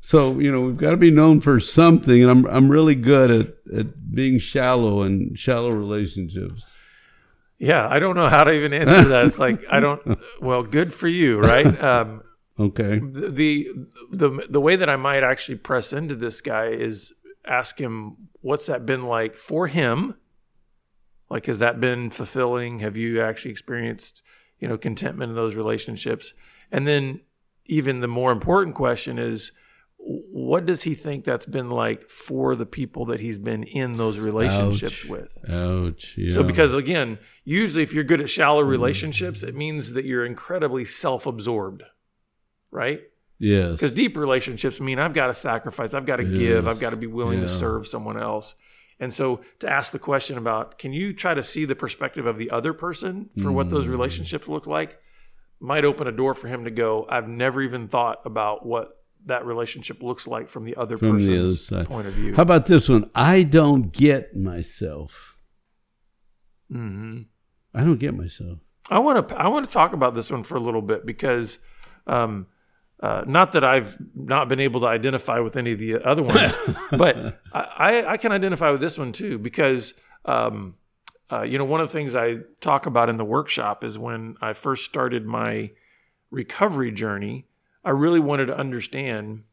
So, 0.01 0.39
you 0.39 0.51
know, 0.51 0.61
we've 0.61 0.77
got 0.77 0.91
to 0.93 0.97
be 0.97 1.11
known 1.11 1.41
for 1.41 1.61
something, 1.61 2.23
and 2.23 2.31
I'm, 2.31 2.47
I'm 2.47 2.69
really 2.69 2.97
good 2.97 3.31
at, 3.31 3.79
at 3.79 4.15
being 4.15 4.39
shallow 4.39 5.03
and 5.03 5.39
shallow 5.39 5.71
relationships. 5.71 6.65
Yeah, 7.59 7.87
I 7.89 7.99
don't 7.99 8.17
know 8.17 8.29
how 8.29 8.45
to 8.45 8.53
even 8.53 8.73
answer 8.73 9.09
that. 9.11 9.27
It's 9.27 9.39
like 9.39 9.61
I 9.71 9.81
don't. 9.81 10.19
Well, 10.41 10.63
good 10.63 10.95
for 10.95 11.09
you, 11.09 11.39
right? 11.39 11.67
Um, 11.83 12.23
Okay. 12.61 12.99
the 12.99 13.69
the 14.11 14.47
the 14.51 14.61
way 14.61 14.77
that 14.77 14.91
I 14.91 14.97
might 14.97 15.23
actually 15.23 15.59
press 15.59 15.93
into 15.93 16.15
this 16.15 16.41
guy 16.41 16.67
is 16.67 17.15
ask 17.47 17.81
him 17.81 18.29
what's 18.41 18.67
that 18.67 18.87
been 18.87 19.03
like 19.03 19.37
for 19.37 19.67
him. 19.67 20.15
Like, 21.29 21.47
has 21.47 21.61
that 21.61 21.81
been 21.81 22.11
fulfilling? 22.11 22.81
Have 22.81 22.97
you 22.97 23.21
actually 23.21 23.53
experienced, 23.53 24.23
you 24.59 24.67
know, 24.67 24.77
contentment 24.77 25.31
in 25.31 25.37
those 25.37 25.55
relationships? 25.55 26.35
And 26.73 26.87
then, 26.87 27.21
even 27.67 28.01
the 28.01 28.09
more 28.09 28.33
important 28.33 28.75
question 28.75 29.19
is, 29.19 29.53
what 29.97 30.67
does 30.67 30.83
he 30.83 30.95
think 30.95 31.25
that's 31.25 31.47
been 31.47 31.71
like 31.71 32.09
for 32.09 32.57
the 32.57 32.67
people 32.67 33.07
that 33.07 33.21
he's 33.21 33.39
been 33.39 33.63
in 33.63 33.93
those 33.93 34.19
relationships 34.19 35.05
Ouch. 35.05 35.11
with? 35.11 35.39
Ouch. 35.49 36.15
Yeah. 36.17 36.33
So, 36.33 36.43
because 36.43 36.75
again, 36.75 37.19
usually 37.45 37.83
if 37.83 37.93
you're 37.93 38.05
good 38.05 38.21
at 38.21 38.29
shallow 38.29 38.63
mm-hmm. 38.63 38.71
relationships, 38.71 39.43
it 39.43 39.55
means 39.55 39.93
that 39.93 40.05
you're 40.05 40.25
incredibly 40.25 40.85
self 40.85 41.27
absorbed, 41.27 41.85
right? 42.71 43.01
yes. 43.39 43.73
Because 43.73 43.93
deep 43.93 44.17
relationships 44.17 44.81
mean 44.81 44.99
I've 44.99 45.15
got 45.15 45.29
to 45.29 45.35
sacrifice, 45.35 45.95
I've 45.95 46.07
got 46.07 46.17
to 46.17 46.25
give, 46.25 46.67
I've 46.69 46.81
got 46.81 46.91
to 46.91 46.97
be 46.97 47.07
willing 47.07 47.41
to 47.41 47.49
serve 47.49 47.87
someone 47.87 48.19
else. 48.21 48.55
And 48.99 49.15
so 49.15 49.41
to 49.61 49.69
ask 49.71 49.93
the 49.93 49.99
question 49.99 50.37
about 50.37 50.77
can 50.79 50.93
you 50.93 51.15
try 51.15 51.33
to 51.33 51.43
see 51.43 51.65
the 51.65 51.75
perspective 51.75 52.27
of 52.27 52.37
the 52.37 52.51
other 52.51 52.75
person 52.75 53.31
for 53.41 53.51
what 53.51 53.69
Mm. 53.69 53.71
those 53.71 53.87
relationships 53.89 54.47
look 54.47 54.67
like 54.67 54.99
might 55.59 55.85
open 55.87 56.07
a 56.07 56.13
door 56.13 56.35
for 56.35 56.49
him 56.49 56.65
to 56.65 56.71
go, 56.71 57.07
I've 57.09 57.29
never 57.29 57.63
even 57.63 57.89
thought 57.89 58.21
about 58.27 58.65
what 58.67 58.99
that 59.27 59.45
relationship 59.47 60.03
looks 60.03 60.27
like 60.27 60.49
from 60.51 60.65
the 60.65 60.77
other 60.77 60.97
From 60.99 61.19
the 61.19 61.25
other 61.33 61.43
person's 61.51 61.89
point 61.89 62.07
of 62.09 62.15
view. 62.15 62.35
How 62.35 62.43
about 62.43 62.67
this 62.67 62.89
one? 62.89 63.11
I 63.15 63.43
don't 63.43 63.91
get 63.93 64.37
myself. 64.37 65.37
hmm 66.71 67.23
I 67.75 67.85
don't 67.85 67.99
get 67.99 68.15
myself. 68.15 68.59
I 68.91 68.99
want 68.99 69.29
to 69.29 69.37
I 69.41 69.49
want 69.49 69.67
to 69.67 69.73
talk 69.73 69.93
about 69.93 70.15
this 70.15 70.31
one 70.31 70.43
for 70.43 70.57
a 70.57 70.61
little 70.61 70.83
bit 70.83 71.07
because 71.07 71.59
um, 72.07 72.47
uh, 73.03 73.25
not 73.27 73.53
that 73.53 73.65
I've 73.65 73.97
not 74.15 74.49
been 74.49 74.61
able 74.61 74.81
to 74.81 74.87
identify 74.87 75.39
with 75.41 75.57
any 75.57 75.73
of 75.73 75.79
the 75.79 76.03
other 76.05 76.23
ones, 76.23 76.55
but 76.93 77.41
I, 77.53 78.05
I, 78.07 78.17
can 78.19 78.31
identify 78.31 78.71
with 78.71 78.83
this 78.83 78.99
one 78.99 79.13
too 79.13 79.39
because 79.39 79.95
um, 80.27 80.75
uh, 81.33 81.43
you 81.43 81.57
know 81.57 81.65
one 81.65 81.81
of 81.81 81.89
the 81.89 81.93
things 81.97 82.15
I 82.15 82.37
talk 82.61 82.85
about 82.85 83.09
in 83.09 83.17
the 83.17 83.25
workshop 83.25 83.85
is 83.85 83.99
when 83.99 84.37
I 84.43 84.53
first 84.53 84.85
started 84.85 85.25
my 85.25 85.71
recovery 86.31 86.93
journey, 86.93 87.47
I 87.85 87.91
really 87.91 88.21
wanted 88.21 88.47
to 88.47 88.57
understand 88.57 89.45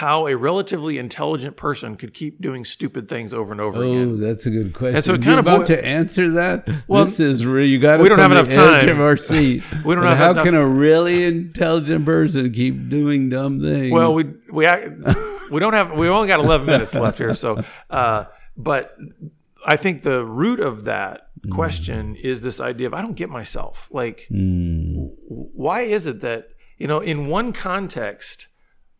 how 0.00 0.26
a 0.26 0.36
relatively 0.36 0.98
intelligent 0.98 1.56
person 1.56 1.96
could 1.96 2.12
keep 2.12 2.38
doing 2.38 2.66
stupid 2.66 3.08
things 3.08 3.32
over 3.32 3.50
and 3.52 3.62
over 3.62 3.82
again. 3.82 4.10
Oh, 4.10 4.16
that's 4.16 4.44
a 4.44 4.50
good 4.50 4.74
question. 4.74 4.96
And 4.96 5.04
so 5.04 5.14
it 5.14 5.22
You're 5.24 5.36
kinda 5.36 5.38
about 5.38 5.60
boi- 5.60 5.74
to 5.74 5.82
answer 5.86 6.28
that. 6.32 6.68
Well, 6.86 7.06
this 7.06 7.18
is. 7.18 7.40
You 7.40 7.78
got 7.78 8.00
we 8.00 8.10
don't 8.10 8.18
have 8.18 8.30
enough 8.30 8.50
time. 8.52 8.88
of 8.90 9.00
our 9.00 9.16
seat. 9.16 9.62
We 9.86 9.94
don't 9.94 10.04
have 10.04 10.18
How 10.18 10.30
enough- 10.32 10.44
can 10.44 10.54
a 10.54 10.66
really 10.68 11.24
intelligent 11.24 12.04
person 12.04 12.52
keep 12.52 12.90
doing 12.90 13.30
dumb 13.30 13.58
things? 13.58 13.90
Well, 13.90 14.12
we 14.12 14.24
we 14.50 14.66
we 15.50 15.60
don't 15.60 15.72
have 15.72 15.92
we 15.92 16.08
only 16.08 16.28
got 16.28 16.40
11 16.40 16.66
minutes 16.66 16.94
left 16.94 17.16
here, 17.16 17.32
so 17.32 17.62
uh, 17.88 18.24
but 18.54 18.94
I 19.64 19.76
think 19.76 20.02
the 20.02 20.22
root 20.26 20.60
of 20.60 20.84
that 20.84 21.28
question 21.50 22.16
is 22.16 22.42
this 22.42 22.60
idea 22.60 22.86
of 22.88 22.92
I 22.92 23.00
don't 23.00 23.14
get 23.16 23.30
myself. 23.30 23.88
Like, 23.90 24.26
Hmm. 24.28 25.06
why 25.28 25.82
is 25.82 26.06
it 26.06 26.20
that 26.20 26.48
you 26.76 26.86
know 26.86 27.00
in 27.00 27.28
one 27.28 27.54
context 27.54 28.48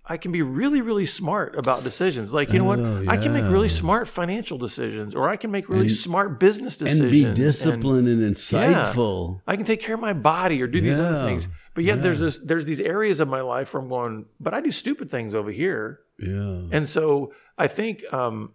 I 0.08 0.16
can 0.16 0.30
be 0.30 0.42
really 0.42 0.80
really 0.82 1.06
smart 1.06 1.56
about 1.56 1.82
decisions. 1.82 2.32
Like, 2.32 2.52
you 2.52 2.58
know 2.58 2.64
what? 2.64 2.78
Oh, 2.78 3.04
I 3.08 3.16
can 3.16 3.32
make 3.32 3.44
really 3.44 3.68
smart 3.68 4.06
financial 4.08 4.56
decisions, 4.58 5.14
or 5.14 5.28
I 5.28 5.36
can 5.36 5.50
make 5.50 5.68
really 5.68 5.82
And- 5.82 5.92
smart 5.92 6.38
business 6.38 6.76
decisions, 6.76 7.00
and 7.00 7.10
be 7.10 7.24
disciplined 7.34 8.08
and, 8.08 8.22
insightful. 8.36 9.40
I 9.46 9.56
can 9.56 9.64
take 9.64 9.80
care 9.80 9.94
of 9.94 10.00
my 10.00 10.12
body 10.12 10.62
or 10.62 10.66
do 10.66 10.80
these 10.80 11.00
other 11.00 11.26
things. 11.26 11.48
But 11.74 11.84
yet 11.84 12.02
there's 12.02 12.20
this 12.20 12.38
there's 12.38 12.64
these 12.64 12.80
areas 12.80 13.20
of 13.20 13.28
my 13.28 13.40
life 13.42 13.74
where 13.74 13.82
I'm 13.82 13.88
going, 13.88 14.26
but 14.40 14.54
I 14.54 14.60
do 14.60 14.70
stupid 14.70 15.10
things 15.10 15.34
over 15.34 15.50
here. 15.50 16.00
Yeah. 16.18 16.62
And 16.72 16.88
so 16.88 17.32
I 17.58 17.66
think 17.66 18.02
um, 18.12 18.52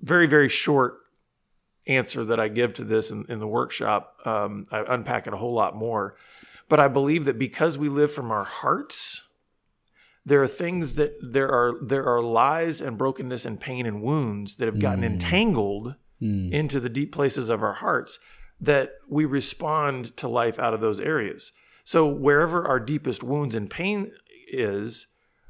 very, 0.00 0.26
very 0.26 0.48
short 0.48 0.98
answer 1.86 2.24
that 2.26 2.38
I 2.38 2.48
give 2.48 2.74
to 2.74 2.84
this 2.84 3.10
in, 3.10 3.24
in 3.28 3.38
the 3.40 3.46
workshop. 3.46 4.14
Um, 4.24 4.66
I 4.70 4.84
unpack 4.86 5.26
it 5.26 5.32
a 5.32 5.36
whole 5.36 5.54
lot 5.54 5.74
more. 5.74 6.14
But 6.68 6.78
I 6.80 6.88
believe 6.88 7.24
that 7.24 7.38
because 7.38 7.78
we 7.78 7.88
live 7.88 8.12
from 8.12 8.30
our 8.30 8.44
hearts, 8.44 9.26
there 10.28 10.42
are 10.42 10.48
things 10.48 10.94
that 10.96 11.14
there 11.22 11.50
are 11.50 11.74
there 11.82 12.04
are 12.04 12.22
lies 12.22 12.80
and 12.80 12.98
brokenness 12.98 13.44
and 13.44 13.58
pain 13.58 13.86
and 13.86 14.02
wounds 14.02 14.56
that 14.56 14.66
have 14.66 14.78
gotten 14.78 15.00
mm. 15.00 15.06
entangled 15.06 15.94
mm. 16.20 16.52
into 16.52 16.78
the 16.80 16.90
deep 16.90 17.12
places 17.12 17.48
of 17.48 17.62
our 17.62 17.72
hearts 17.72 18.20
that 18.60 18.90
we 19.08 19.24
respond 19.24 20.16
to 20.18 20.28
life 20.28 20.58
out 20.58 20.74
of 20.74 20.80
those 20.80 21.00
areas. 21.00 21.52
So 21.84 22.06
wherever 22.06 22.66
our 22.66 22.78
deepest 22.78 23.22
wounds 23.22 23.54
and 23.54 23.70
pain 23.70 24.12
is, 24.48 25.06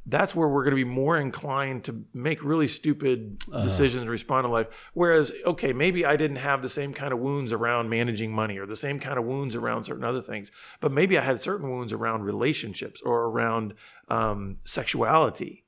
that's 0.08 0.34
where 0.34 0.48
we're 0.48 0.64
going 0.64 0.76
to 0.76 0.84
be 0.84 0.84
more 0.84 1.18
inclined 1.18 1.84
to 1.84 2.02
make 2.14 2.42
really 2.42 2.66
stupid 2.66 3.38
decisions 3.62 4.00
and 4.00 4.10
respond 4.10 4.44
to 4.44 4.48
life. 4.48 4.66
Whereas, 4.94 5.32
okay, 5.44 5.74
maybe 5.74 6.06
I 6.06 6.16
didn't 6.16 6.38
have 6.38 6.62
the 6.62 6.68
same 6.68 6.94
kind 6.94 7.12
of 7.12 7.18
wounds 7.18 7.52
around 7.52 7.90
managing 7.90 8.32
money 8.32 8.58
or 8.58 8.64
the 8.64 8.76
same 8.76 9.00
kind 9.00 9.18
of 9.18 9.26
wounds 9.26 9.54
around 9.54 9.84
certain 9.84 10.04
other 10.04 10.22
things, 10.22 10.50
but 10.80 10.92
maybe 10.92 11.18
I 11.18 11.20
had 11.20 11.42
certain 11.42 11.70
wounds 11.70 11.92
around 11.92 12.22
relationships 12.22 13.02
or 13.02 13.24
around 13.24 13.74
um, 14.08 14.58
sexuality. 14.64 15.64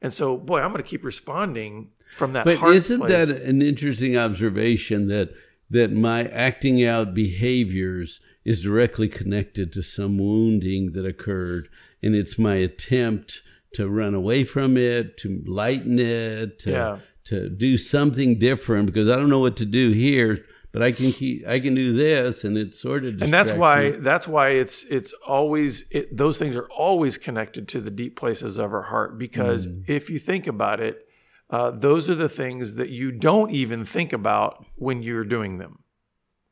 And 0.00 0.14
so, 0.14 0.36
boy, 0.36 0.60
I'm 0.60 0.70
going 0.70 0.82
to 0.82 0.88
keep 0.88 1.04
responding 1.04 1.90
from 2.12 2.32
that. 2.34 2.44
But 2.44 2.62
isn't 2.62 3.00
place. 3.00 3.10
that 3.10 3.28
an 3.28 3.60
interesting 3.60 4.16
observation 4.16 5.08
that 5.08 5.30
that 5.68 5.92
my 5.92 6.24
acting 6.24 6.84
out 6.84 7.14
behaviors 7.14 8.20
is 8.44 8.60
directly 8.60 9.08
connected 9.08 9.72
to 9.72 9.82
some 9.82 10.18
wounding 10.18 10.92
that 10.92 11.06
occurred, 11.06 11.68
and 12.02 12.14
it's 12.14 12.38
my 12.38 12.54
attempt 12.54 13.42
to 13.74 13.88
run 13.88 14.14
away 14.14 14.44
from 14.44 14.76
it, 14.76 15.16
to 15.18 15.42
lighten 15.46 15.98
it, 15.98 16.58
to 16.60 16.70
Yeah. 16.70 16.98
to 17.26 17.48
do 17.48 17.76
something 17.78 18.38
different 18.38 18.86
because 18.86 19.08
I 19.08 19.16
don't 19.16 19.28
know 19.30 19.38
what 19.40 19.56
to 19.58 19.66
do 19.66 19.90
here, 19.90 20.44
but 20.72 20.82
I 20.82 20.90
can 20.92 21.12
keep 21.12 21.46
I 21.46 21.60
can 21.60 21.74
do 21.74 21.92
this, 21.92 22.44
and 22.44 22.56
it 22.58 22.74
sort 22.74 23.04
of 23.04 23.20
and 23.22 23.32
that's 23.32 23.52
why 23.52 23.90
that's 23.92 24.26
why 24.26 24.48
it's 24.50 24.84
it's 24.84 25.12
always 25.26 25.84
it, 25.90 26.16
those 26.16 26.38
things 26.38 26.56
are 26.56 26.68
always 26.76 27.18
connected 27.18 27.68
to 27.68 27.80
the 27.80 27.90
deep 27.90 28.16
places 28.16 28.58
of 28.58 28.72
our 28.72 28.82
heart 28.82 29.18
because 29.18 29.66
Mm. 29.66 29.84
if 29.88 30.10
you 30.10 30.18
think 30.18 30.46
about 30.46 30.80
it 30.80 31.06
uh, 31.50 31.70
those 31.72 32.08
are 32.08 32.14
the 32.14 32.28
things 32.28 32.76
that 32.76 32.90
you 32.90 33.10
don't 33.10 33.50
even 33.50 33.84
think 33.84 34.12
about 34.12 34.64
when 34.76 35.02
you're 35.02 35.24
doing 35.24 35.58
them 35.58 35.80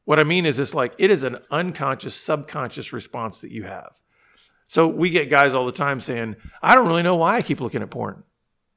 what 0.04 0.18
i 0.18 0.24
mean 0.24 0.44
is 0.46 0.58
it's 0.58 0.74
like 0.74 0.92
it 0.98 1.10
is 1.10 1.22
an 1.22 1.36
unconscious 1.52 2.14
subconscious 2.16 2.92
response 2.92 3.40
that 3.40 3.50
you 3.52 3.62
have 3.64 4.00
so 4.68 4.86
we 4.86 5.10
get 5.10 5.28
guys 5.28 5.52
all 5.54 5.66
the 5.66 5.72
time 5.72 5.98
saying 5.98 6.36
i 6.62 6.74
don't 6.76 6.86
really 6.86 7.02
know 7.02 7.16
why 7.16 7.34
i 7.36 7.42
keep 7.42 7.60
looking 7.60 7.82
at 7.82 7.90
porn 7.90 8.22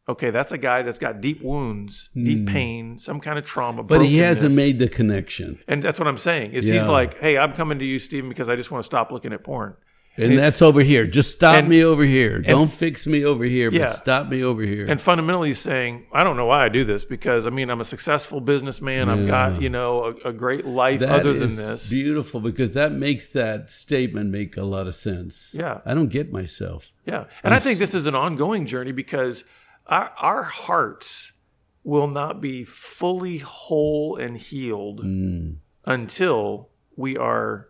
okay 0.10 0.32
that's 0.32 0.52
a 0.52 0.58
guy 0.58 0.82
that's 0.82 0.98
got 0.98 1.22
deep 1.22 1.44
wounds 1.44 2.10
deep 2.16 2.48
pain 2.48 2.98
some 2.98 3.20
kind 3.20 3.38
of 3.38 3.46
trauma 3.46 3.82
Hmm. 3.84 3.88
But 3.88 4.02
he 4.02 4.18
hasn't 4.18 4.56
made 4.56 4.80
the 4.80 4.90
connection, 4.90 5.60
And 5.68 5.84
that's 5.84 6.00
what 6.00 6.08
I'm 6.08 6.18
saying. 6.18 6.54
Is 6.54 6.68
he's 6.68 6.88
like, 6.88 7.20
"Hey, 7.20 7.38
I'm 7.38 7.54
coming 7.54 7.78
to 7.80 7.86
you, 7.86 8.00
Stephen, 8.00 8.30
because 8.30 8.50
I 8.50 8.56
just 8.56 8.72
want 8.72 8.82
to 8.82 8.86
stop 8.86 9.12
looking 9.12 9.32
at 9.34 9.44
porn." 9.44 9.76
And 10.18 10.38
that's 10.38 10.62
over 10.62 10.82
here. 10.82 11.06
Just 11.08 11.32
stop 11.36 11.56
And- 11.56 11.68
me 11.70 11.84
over 11.84 12.04
here. 12.04 12.40
Don't 12.40 12.64
f- 12.68 12.74
fix 12.74 13.08
me 13.08 13.24
over 13.24 13.44
here, 13.46 13.72
but 13.72 13.80
Yeah. 13.80 13.92
stop 13.92 14.28
me 14.30 14.44
over 14.44 14.62
here. 14.62 14.86
And 14.88 15.00
fundamentally, 15.00 15.54
saying, 15.54 16.06
"I 16.12 16.24
don't 16.24 16.36
know 16.38 16.46
why 16.48 16.66
I 16.66 16.70
do 16.70 16.84
this 16.84 17.06
because 17.06 17.48
I 17.48 17.50
mean, 17.50 17.70
I'm 17.70 17.82
a 17.82 17.86
successful 17.86 18.42
businessman. 18.42 19.10
I've 19.10 19.26
got 19.28 19.62
you 19.62 19.70
know 19.70 20.16
a, 20.26 20.30
a 20.30 20.34
great 20.34 20.66
life 20.66 21.00
That 21.00 21.10
other 21.22 21.34
than 21.34 21.56
this." 21.56 21.90
beautiful 21.90 22.40
because 22.42 22.74
that 22.74 22.92
makes 22.92 23.30
that 23.32 23.72
statement 23.72 24.30
make 24.32 24.58
a 24.58 24.64
lot 24.64 24.88
of 24.88 24.96
sense. 24.96 25.54
Yeah. 25.58 25.80
I 25.86 25.94
don't 25.94 26.10
get 26.10 26.32
myself. 26.32 26.92
Yeah, 27.06 27.26
and 27.44 27.54
I 27.54 27.60
think 27.60 27.80
this 27.80 27.94
is 27.94 28.06
an 28.08 28.16
ongoing 28.16 28.66
journey 28.66 28.92
because 28.92 29.44
our 29.88 30.12
our 30.20 30.44
hearts 30.44 31.34
will 31.84 32.08
not 32.08 32.40
be 32.42 32.64
fully 32.64 33.40
whole 33.40 34.16
and 34.16 34.38
healed 34.38 35.04
Mm. 35.04 35.56
until 35.86 36.70
we 36.96 37.18
are 37.18 37.70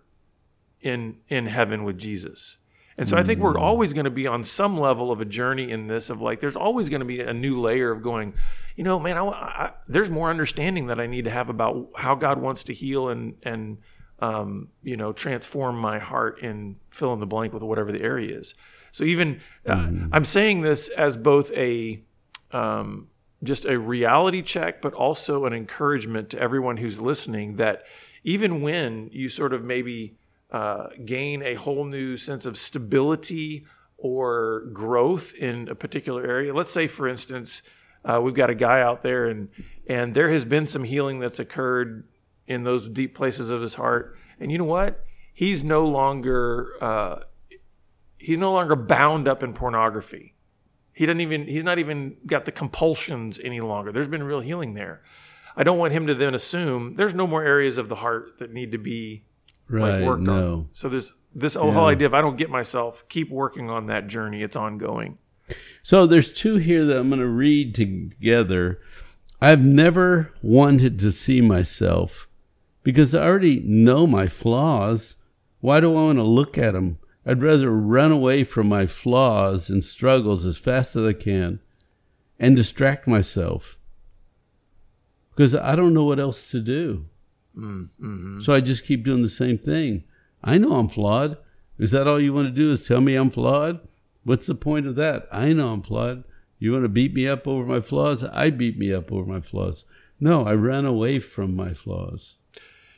in 0.82 1.17
in 1.28 1.48
heaven 1.48 1.84
with 1.84 1.98
Jesus. 1.98 2.58
And 2.98 3.08
so 3.08 3.17
I 3.17 3.24
think 3.24 3.39
Mm. 3.39 3.44
we're 3.44 3.58
always 3.58 3.94
going 3.94 4.04
to 4.06 4.12
be 4.12 4.28
on 4.28 4.44
some 4.44 4.78
level 4.80 5.12
of 5.12 5.22
a 5.22 5.26
journey 5.26 5.72
in 5.72 5.88
this 5.88 6.10
of 6.10 6.22
like 6.22 6.39
there's 6.39 6.58
always 6.58 6.89
going 6.89 7.00
to 7.00 7.06
be 7.06 7.22
a 7.22 7.34
new 7.34 7.60
layer 7.60 7.89
of 7.91 8.02
going, 8.04 8.34
you 8.76 8.84
know, 8.84 9.00
man, 9.00 9.17
I, 9.17 9.24
I, 9.24 9.72
there's 9.88 10.10
more 10.10 10.30
understanding 10.30 10.88
that 10.88 11.00
I 11.00 11.08
need 11.08 11.24
to 11.24 11.32
have 11.32 11.50
about 11.50 11.89
how 11.96 12.15
God 12.15 12.39
wants 12.39 12.65
to 12.65 12.74
heal 12.74 13.10
and 13.10 13.36
and 13.44 13.78
um, 14.20 14.67
you 14.84 14.98
know 14.98 15.13
transform 15.13 15.78
my 15.78 15.98
heart 16.00 16.44
and 16.44 16.76
fill 16.91 17.13
in 17.13 17.20
the 17.20 17.26
blank 17.26 17.54
with 17.54 17.63
whatever 17.63 17.91
the 17.91 18.02
area 18.02 18.38
is. 18.38 18.54
So 18.91 19.04
even 19.06 19.39
uh, 19.65 19.88
I'm 20.12 20.26
saying 20.26 20.62
this 20.62 20.89
as 20.89 21.15
both 21.17 21.52
a 21.54 22.04
um, 22.52 23.08
just 23.44 23.65
a 23.65 23.80
reality 23.80 24.41
check, 24.44 24.82
but 24.82 24.94
also 24.94 25.46
an 25.46 25.54
encouragement 25.54 26.30
to 26.32 26.39
everyone 26.39 26.78
who's 26.78 27.00
listening 27.02 27.56
that 27.56 27.84
even 28.24 28.62
when 28.62 29.10
you 29.12 29.30
sort 29.30 29.54
of 29.54 29.63
maybe 29.63 30.17
uh, 30.51 30.87
gain 31.05 31.41
a 31.43 31.53
whole 31.53 31.85
new 31.85 32.17
sense 32.17 32.45
of 32.45 32.57
stability 32.57 33.65
or 33.97 34.65
growth 34.73 35.33
in 35.35 35.69
a 35.69 35.75
particular 35.75 36.25
area, 36.25 36.53
let's 36.53 36.71
say, 36.71 36.87
for 36.87 37.07
instance, 37.07 37.61
uh, 38.03 38.19
we've 38.21 38.33
got 38.33 38.49
a 38.49 38.55
guy 38.55 38.81
out 38.81 39.01
there 39.01 39.27
and 39.27 39.49
and 39.87 40.13
there 40.13 40.29
has 40.29 40.45
been 40.45 40.65
some 40.65 40.83
healing 40.83 41.19
that's 41.19 41.39
occurred 41.39 42.07
in 42.47 42.63
those 42.63 42.87
deep 42.87 43.15
places 43.15 43.51
of 43.51 43.61
his 43.61 43.75
heart, 43.75 44.17
and 44.39 44.51
you 44.51 44.57
know 44.57 44.65
what? 44.65 45.05
He's 45.33 45.63
no 45.63 45.85
longer 45.85 46.73
uh, 46.81 47.19
he's 48.17 48.37
no 48.37 48.53
longer 48.53 48.75
bound 48.75 49.27
up 49.27 49.43
in 49.43 49.53
pornography. 49.53 50.35
He 50.93 51.05
doesn't 51.05 51.21
even 51.21 51.47
he's 51.47 51.63
not 51.63 51.79
even 51.79 52.17
got 52.25 52.45
the 52.45 52.51
compulsions 52.51 53.39
any 53.43 53.61
longer. 53.61 53.91
There's 53.91 54.07
been 54.07 54.23
real 54.23 54.39
healing 54.39 54.73
there. 54.73 55.01
I 55.55 55.63
don't 55.63 55.77
want 55.77 55.93
him 55.93 56.07
to 56.07 56.15
then 56.15 56.33
assume 56.33 56.95
there's 56.95 57.13
no 57.13 57.27
more 57.27 57.43
areas 57.43 57.77
of 57.77 57.89
the 57.89 57.95
heart 57.95 58.37
that 58.39 58.53
need 58.53 58.71
to 58.71 58.77
be 58.77 59.23
Right. 59.67 60.00
like 60.00 60.06
worked 60.06 60.24
no. 60.24 60.54
on. 60.54 60.69
So 60.74 60.89
there's 60.89 61.13
this 61.34 61.56
whole 61.56 61.86
idea 61.86 62.08
of 62.08 62.13
I 62.13 62.21
don't 62.21 62.38
get 62.38 62.50
myself, 62.50 63.08
keep 63.08 63.30
working 63.30 63.69
on 63.69 63.88
that 63.88 64.08
journey. 64.08 64.43
It's 64.43 64.56
ongoing. 64.56 65.17
So 65.84 66.06
there's 66.06 66.32
two 66.32 66.58
here 66.58 66.86
that 66.86 67.00
I'm 67.00 67.10
going 67.10 67.19
to 67.19 67.28
read 67.28 67.76
together. 67.76 68.80
I've 69.41 69.62
never 69.62 70.34
wanted 70.41 71.00
to 71.00 71.12
see 71.12 71.41
myself 71.41 72.28
because 72.84 73.15
I 73.15 73.26
already 73.26 73.60
know 73.62 74.06
my 74.06 74.28
flaws. 74.28 75.17
Why 75.60 75.80
do 75.80 75.91
I 75.91 76.04
want 76.04 76.17
to 76.19 76.24
look 76.24 76.58
at 76.58 76.74
them? 76.74 77.00
I'd 77.26 77.41
rather 77.41 77.71
run 77.71 78.12
away 78.12 78.43
from 78.43 78.67
my 78.67 78.86
flaws 78.86 79.69
and 79.69 79.84
struggles 79.84 80.45
as 80.45 80.58
fast 80.58 80.95
as 80.95 81.06
I 81.06 81.13
can 81.13 81.60
and 82.39 82.56
distract 82.56 83.08
myself 83.08 83.78
because 85.36 85.56
I 85.56 85.76
don't 85.76 85.93
know 85.93 86.04
what 86.04 86.19
else 86.19 86.50
to 86.52 86.60
do. 86.60 87.06
So 87.55 88.53
I 88.53 88.61
just 88.61 88.85
keep 88.85 89.03
doing 89.03 89.21
the 89.21 89.29
same 89.29 89.57
thing. 89.57 90.03
I 90.43 90.57
know 90.57 90.73
I'm 90.73 90.89
flawed. 90.89 91.37
Is 91.77 91.91
that 91.91 92.07
all 92.07 92.19
you 92.19 92.33
want 92.33 92.47
to 92.47 92.53
do 92.53 92.71
is 92.71 92.87
tell 92.87 93.01
me 93.01 93.15
I'm 93.15 93.29
flawed? 93.29 93.79
What's 94.23 94.45
the 94.45 94.55
point 94.55 94.87
of 94.87 94.95
that? 94.95 95.27
I 95.31 95.53
know 95.53 95.73
I'm 95.73 95.81
flawed. 95.81 96.23
You 96.59 96.71
want 96.71 96.83
to 96.83 96.89
beat 96.89 97.13
me 97.13 97.27
up 97.27 97.47
over 97.47 97.65
my 97.65 97.81
flaws? 97.81 98.23
I 98.23 98.51
beat 98.51 98.77
me 98.77 98.93
up 98.93 99.11
over 99.11 99.25
my 99.25 99.41
flaws. 99.41 99.85
No, 100.19 100.45
I 100.45 100.53
ran 100.53 100.85
away 100.85 101.19
from 101.19 101.55
my 101.55 101.73
flaws. 101.73 102.35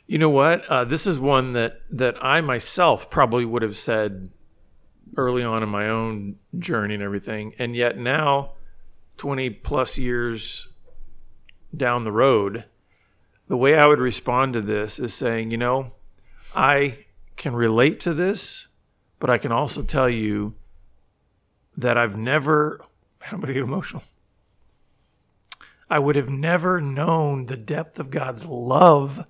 You 0.06 0.18
know 0.18 0.28
what? 0.28 0.66
Uh, 0.66 0.84
this 0.84 1.06
is 1.06 1.18
one 1.18 1.52
that 1.52 1.80
that 1.90 2.22
I 2.22 2.42
myself 2.42 3.08
probably 3.08 3.46
would 3.46 3.62
have 3.62 3.76
said 3.76 4.30
early 5.16 5.42
on 5.42 5.62
in 5.62 5.68
my 5.70 5.88
own 5.88 6.36
journey 6.58 6.92
and 6.92 7.02
everything, 7.02 7.54
and 7.58 7.74
yet 7.74 7.96
now, 7.96 8.52
twenty 9.16 9.48
plus 9.48 9.96
years 9.96 10.68
down 11.74 12.02
the 12.02 12.12
road, 12.12 12.64
the 13.48 13.56
way 13.56 13.76
I 13.78 13.86
would 13.86 14.00
respond 14.00 14.54
to 14.54 14.60
this 14.60 14.98
is 14.98 15.14
saying, 15.14 15.50
you 15.50 15.56
know, 15.56 15.92
I 16.54 17.06
can 17.36 17.54
relate 17.54 18.00
to 18.00 18.14
this, 18.14 18.68
but 19.18 19.30
I 19.30 19.38
can 19.38 19.52
also 19.52 19.82
tell 19.82 20.08
you 20.08 20.54
that 21.76 21.98
I've 21.98 22.16
never. 22.16 22.80
I'm 23.30 23.40
going 23.40 23.48
to 23.48 23.54
get 23.54 23.62
emotional. 23.62 24.02
I 25.88 25.98
would 25.98 26.16
have 26.16 26.28
never 26.28 26.80
known 26.80 27.46
the 27.46 27.56
depth 27.56 27.98
of 27.98 28.10
God's 28.10 28.46
love 28.46 29.24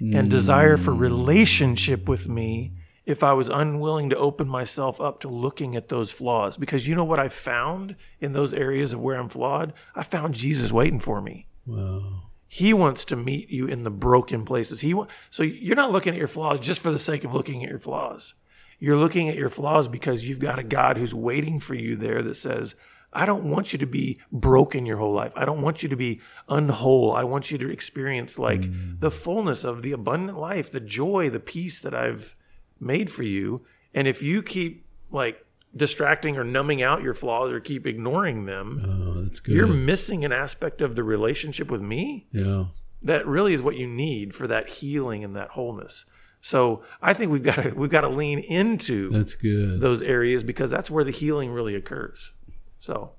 and 0.00 0.30
desire 0.30 0.76
for 0.78 0.92
hmm. 0.92 0.98
relationship 0.98 2.08
with 2.08 2.26
me 2.26 2.72
if 3.04 3.22
I 3.22 3.32
was 3.32 3.48
unwilling 3.48 4.10
to 4.10 4.16
open 4.16 4.48
myself 4.48 5.00
up 5.00 5.20
to 5.20 5.28
looking 5.28 5.74
at 5.74 5.88
those 5.88 6.10
flaws. 6.10 6.56
Because 6.56 6.86
you 6.86 6.94
know 6.94 7.04
what 7.04 7.18
I 7.18 7.28
found 7.28 7.96
in 8.20 8.32
those 8.32 8.54
areas 8.54 8.92
of 8.92 9.00
where 9.00 9.18
I'm 9.18 9.28
flawed? 9.28 9.74
I 9.94 10.02
found 10.02 10.34
Jesus 10.34 10.72
waiting 10.72 11.00
for 11.00 11.20
me. 11.20 11.46
Wow. 11.66 12.29
He 12.52 12.74
wants 12.74 13.04
to 13.04 13.16
meet 13.16 13.48
you 13.48 13.66
in 13.66 13.84
the 13.84 13.92
broken 13.92 14.44
places. 14.44 14.80
He 14.80 14.92
wa- 14.92 15.06
so 15.30 15.44
you're 15.44 15.76
not 15.76 15.92
looking 15.92 16.14
at 16.14 16.18
your 16.18 16.26
flaws 16.26 16.58
just 16.58 16.80
for 16.80 16.90
the 16.90 16.98
sake 16.98 17.22
of 17.22 17.32
looking 17.32 17.62
at 17.62 17.70
your 17.70 17.78
flaws. 17.78 18.34
You're 18.80 18.96
looking 18.96 19.28
at 19.28 19.36
your 19.36 19.48
flaws 19.48 19.86
because 19.86 20.28
you've 20.28 20.40
got 20.40 20.58
a 20.58 20.64
God 20.64 20.96
who's 20.96 21.14
waiting 21.14 21.60
for 21.60 21.76
you 21.76 21.94
there 21.94 22.24
that 22.24 22.34
says, 22.34 22.74
I 23.12 23.24
don't 23.24 23.44
want 23.44 23.72
you 23.72 23.78
to 23.78 23.86
be 23.86 24.18
broken 24.32 24.84
your 24.84 24.96
whole 24.96 25.12
life. 25.12 25.30
I 25.36 25.44
don't 25.44 25.62
want 25.62 25.84
you 25.84 25.88
to 25.90 25.96
be 25.96 26.20
unwhole. 26.48 27.14
I 27.14 27.22
want 27.22 27.52
you 27.52 27.58
to 27.58 27.70
experience 27.70 28.36
like 28.36 28.62
mm. 28.62 28.98
the 28.98 29.12
fullness 29.12 29.62
of 29.62 29.82
the 29.82 29.92
abundant 29.92 30.36
life, 30.36 30.72
the 30.72 30.80
joy, 30.80 31.30
the 31.30 31.38
peace 31.38 31.80
that 31.82 31.94
I've 31.94 32.34
made 32.80 33.12
for 33.12 33.22
you. 33.22 33.64
And 33.94 34.08
if 34.08 34.24
you 34.24 34.42
keep 34.42 34.86
like 35.12 35.46
distracting 35.76 36.36
or 36.36 36.44
numbing 36.44 36.82
out 36.82 37.02
your 37.02 37.14
flaws 37.14 37.52
or 37.52 37.60
keep 37.60 37.86
ignoring 37.86 38.46
them, 38.46 38.82
Oh, 38.84 39.22
that's 39.22 39.40
good. 39.40 39.54
you're 39.54 39.66
missing 39.66 40.24
an 40.24 40.32
aspect 40.32 40.80
of 40.80 40.96
the 40.96 41.04
relationship 41.04 41.70
with 41.70 41.80
me 41.82 42.26
yeah. 42.32 42.64
that 43.02 43.26
really 43.26 43.54
is 43.54 43.62
what 43.62 43.76
you 43.76 43.86
need 43.86 44.34
for 44.34 44.46
that 44.48 44.68
healing 44.68 45.22
and 45.24 45.36
that 45.36 45.50
wholeness. 45.50 46.06
So 46.40 46.82
I 47.02 47.12
think 47.14 47.30
we've 47.30 47.42
got 47.42 47.56
to 47.62 47.70
we've 47.70 47.90
got 47.90 48.00
to 48.00 48.08
lean 48.08 48.38
into 48.40 49.10
That's 49.10 49.34
good. 49.34 49.80
those 49.80 50.00
areas 50.02 50.42
because 50.42 50.70
that's 50.70 50.90
where 50.90 51.04
the 51.04 51.10
healing 51.12 51.50
really 51.52 51.74
occurs. 51.74 52.32
So, 52.80 53.12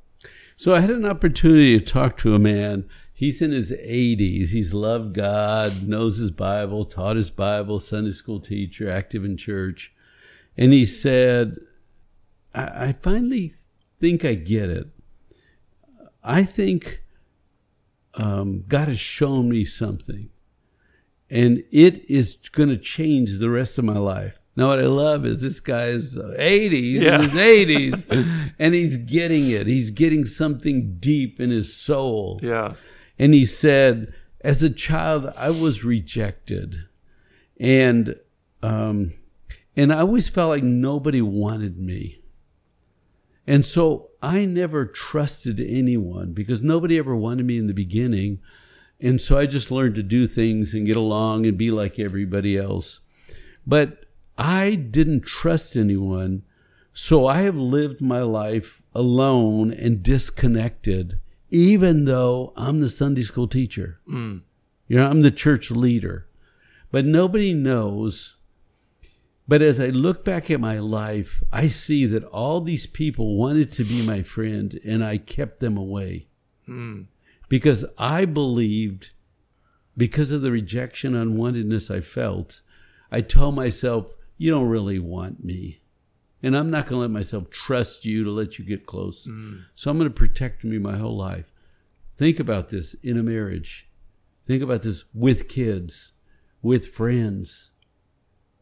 So 0.58 0.74
I 0.74 0.80
had 0.80 0.90
an 0.90 1.06
opportunity 1.06 1.80
to 1.80 1.86
talk 1.86 2.18
to 2.18 2.34
a 2.36 2.40
man. 2.40 2.90
He's 3.14 3.40
in 3.42 3.52
his 3.52 3.72
80s. 3.72 4.50
He's 4.50 4.74
loved 4.74 5.14
God, 5.14 5.88
knows 5.88 6.18
his 6.18 6.32
Bible, 6.32 6.84
taught 6.86 7.16
his 7.16 7.30
Bible, 7.30 7.80
Sunday 7.80 8.12
school 8.14 8.40
teacher, 8.40 8.90
active 8.90 9.24
in 9.24 9.38
church. 9.38 9.94
And 10.58 10.74
he 10.74 10.88
said, 10.88 11.58
I, 12.54 12.88
I 12.88 12.94
finally 12.94 13.52
think 14.00 14.26
I 14.26 14.34
get 14.36 14.70
it. 14.70 14.88
I 16.24 16.44
think 16.44 17.02
um, 18.16 18.64
God 18.68 18.88
has 18.88 19.00
shown 19.00 19.50
me 19.50 19.64
something, 19.66 20.30
and 21.30 21.64
it 21.72 22.10
is 22.10 22.36
going 22.52 22.70
to 22.70 22.78
change 22.78 23.38
the 23.40 23.50
rest 23.50 23.78
of 23.78 23.86
my 23.86 23.98
life. 23.98 24.38
Now, 24.56 24.68
what 24.68 24.80
I 24.80 24.88
love 24.88 25.26
is 25.26 25.42
this 25.42 25.62
guy 25.62 25.86
is 25.86 26.18
80s, 26.18 27.00
Yeah. 27.02 27.16
in 27.16 27.22
his 27.30 27.34
80s, 27.40 28.52
and 28.60 28.74
he's 28.74 28.98
getting 28.98 29.50
it. 29.50 29.66
He's 29.66 29.92
getting 29.92 30.26
something 30.26 30.98
deep 31.00 31.40
in 31.40 31.50
his 31.50 31.74
soul. 31.76 32.40
yeah. 32.44 32.72
And 33.18 33.34
he 33.36 33.46
said, 33.46 34.14
as 34.42 34.64
a 34.64 34.70
child, 34.70 35.32
I 35.38 35.52
was 35.52 35.84
rejected. 35.84 36.76
And 37.60 38.16
um, 38.64 39.14
and 39.76 39.94
I 39.94 40.00
always 40.00 40.28
felt 40.28 40.50
like 40.50 40.64
nobody 40.64 41.22
wanted 41.22 41.78
me. 41.78 42.21
And 43.48 43.66
so 43.66 44.10
I 44.22 44.46
never 44.46 44.86
trusted 44.86 45.60
anyone 45.60 46.34
because 46.34 46.62
nobody 46.62 46.98
ever 46.98 47.16
wanted 47.16 47.46
me 47.46 47.58
in 47.58 47.68
the 47.68 47.74
beginning. 47.74 48.40
And 49.00 49.20
so 49.20 49.38
I 49.38 49.48
just 49.48 49.72
learned 49.72 49.96
to 49.96 50.04
do 50.04 50.28
things 50.28 50.74
and 50.74 50.86
get 50.86 50.98
along 50.98 51.46
and 51.46 51.58
be 51.58 51.72
like 51.72 51.98
everybody 51.98 52.58
else. 52.58 53.00
But 53.66 54.06
I 54.38 54.76
didn't 54.76 55.22
trust 55.22 55.76
anyone. 55.76 56.44
So 56.94 57.26
I 57.26 57.42
have 57.42 57.56
lived 57.56 58.02
my 58.02 58.22
life 58.22 58.82
alone 58.94 59.72
and 59.72 60.04
disconnected, 60.04 61.20
even 61.50 62.06
though 62.06 62.54
I'm 62.56 62.82
the 62.82 62.90
Sunday 62.90 63.24
school 63.24 63.48
teacher. 63.48 64.00
Mm. 64.08 64.42
You 64.88 64.98
know, 64.98 65.08
I'm 65.08 65.22
the 65.22 65.32
church 65.32 65.72
leader. 65.72 66.28
But 66.92 67.06
nobody 67.06 67.54
knows. 67.54 68.36
But 69.52 69.62
as 69.62 69.82
I 69.82 69.88
look 69.88 70.24
back 70.24 70.50
at 70.50 70.62
my 70.62 70.80
life, 70.80 71.44
I 71.52 71.68
see 71.68 72.06
that 72.06 72.24
all 72.24 72.62
these 72.62 72.88
people 72.88 73.36
wanted 73.36 73.70
to 73.74 73.84
be 73.84 74.02
my 74.02 74.24
friend 74.24 74.80
and 74.86 75.04
I 75.04 75.18
kept 75.18 75.60
them 75.60 75.76
away 75.76 76.28
Mm. 76.70 77.08
because 77.50 77.84
I 77.98 78.24
believed, 78.24 79.10
because 79.98 80.32
of 80.32 80.42
the 80.42 80.54
rejection, 80.54 81.16
unwantedness 81.16 81.94
I 81.94 82.00
felt, 82.00 82.62
I 83.12 83.20
told 83.20 83.56
myself, 83.56 84.14
you 84.38 84.50
don't 84.50 84.70
really 84.70 85.00
want 85.00 85.44
me. 85.44 85.82
And 86.42 86.56
I'm 86.56 86.72
not 86.72 86.86
going 86.88 87.00
to 87.00 87.02
let 87.02 87.12
myself 87.12 87.50
trust 87.50 88.06
you 88.06 88.24
to 88.24 88.32
let 88.32 88.58
you 88.58 88.64
get 88.64 88.86
close. 88.86 89.28
Mm. 89.28 89.64
So 89.76 89.92
I'm 89.92 89.98
going 89.98 90.10
to 90.10 90.16
protect 90.16 90.64
me 90.64 90.78
my 90.78 90.96
whole 90.96 91.18
life. 91.18 91.52
Think 92.16 92.40
about 92.40 92.70
this 92.70 92.94
in 93.04 93.18
a 93.18 93.24
marriage. 93.24 93.90
Think 94.46 94.64
about 94.64 94.84
this 94.84 95.04
with 95.14 95.50
kids, 95.50 96.14
with 96.62 96.88
friends. 96.88 97.71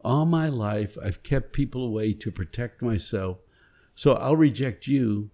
All 0.02 0.26
my 0.26 0.48
life, 0.48 0.98
I've 1.04 1.24
kept 1.24 1.54
people 1.54 1.84
away 1.86 2.14
to 2.14 2.32
protect 2.32 2.82
myself. 2.82 3.38
So 3.96 4.14
I'll 4.14 4.36
reject 4.38 4.88
you 4.88 5.30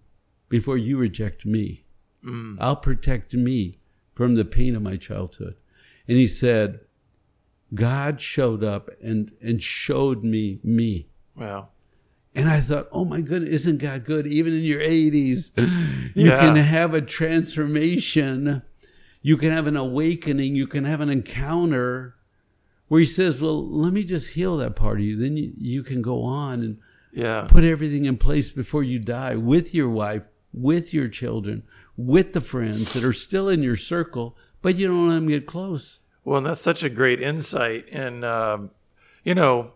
before 0.48 0.76
you 0.76 0.96
reject 0.98 1.46
me. 1.46 1.84
Mm. 2.24 2.56
I'll 2.60 2.76
protect 2.76 3.34
me 3.34 3.78
from 4.14 4.34
the 4.34 4.44
pain 4.44 4.74
of 4.74 4.82
my 4.82 4.96
childhood. 4.96 5.54
And 6.08 6.16
he 6.16 6.26
said, 6.26 6.80
God 7.74 8.20
showed 8.20 8.64
up 8.64 8.90
and, 9.02 9.32
and 9.40 9.62
showed 9.62 10.24
me 10.24 10.58
me. 10.64 11.08
Wow. 11.36 11.68
And 12.34 12.48
I 12.48 12.60
thought, 12.60 12.88
oh 12.92 13.04
my 13.04 13.20
goodness, 13.20 13.54
isn't 13.54 13.78
God 13.80 14.04
good? 14.04 14.26
Even 14.26 14.52
in 14.52 14.62
your 14.62 14.80
80s, 14.80 15.50
you 16.14 16.26
Yeah. 16.30 16.38
can 16.40 16.56
have 16.56 16.92
a 16.92 17.00
transformation. 17.00 18.62
You 19.22 19.36
can 19.36 19.50
have 19.50 19.66
an 19.66 19.76
awakening. 19.76 20.54
You 20.54 20.66
can 20.66 20.84
have 20.84 21.00
an 21.00 21.08
encounter 21.08 22.14
where 22.88 23.00
He 23.00 23.06
says, 23.06 23.40
well, 23.40 23.66
let 23.68 23.92
me 23.92 24.04
just 24.04 24.30
heal 24.30 24.56
that 24.58 24.76
part 24.76 24.98
of 25.00 25.04
you. 25.04 25.16
Then 25.16 25.36
you, 25.36 25.52
you 25.58 25.82
can 25.82 26.02
go 26.02 26.22
on 26.22 26.62
and 26.62 26.78
Yeah. 27.12 27.46
put 27.48 27.64
everything 27.64 28.04
in 28.04 28.16
place 28.16 28.50
before 28.52 28.82
you 28.82 28.98
die 28.98 29.34
with 29.36 29.74
your 29.74 29.88
wife, 29.88 30.22
with 30.52 30.92
your 30.94 31.08
children, 31.08 31.62
with 31.96 32.32
the 32.32 32.40
friends 32.40 32.92
that 32.92 33.02
are 33.04 33.12
still 33.12 33.48
in 33.48 33.62
your 33.62 33.76
circle, 33.76 34.36
but 34.62 34.76
you 34.76 34.86
don't 34.86 35.08
let 35.08 35.14
them 35.16 35.28
get 35.28 35.46
close. 35.46 35.98
Well, 36.24 36.38
and 36.38 36.46
that's 36.46 36.60
such 36.60 36.82
a 36.82 36.88
great 36.90 37.20
insight. 37.22 37.86
And, 37.92 38.24
um, 38.24 38.70
you 39.24 39.34
know, 39.34 39.72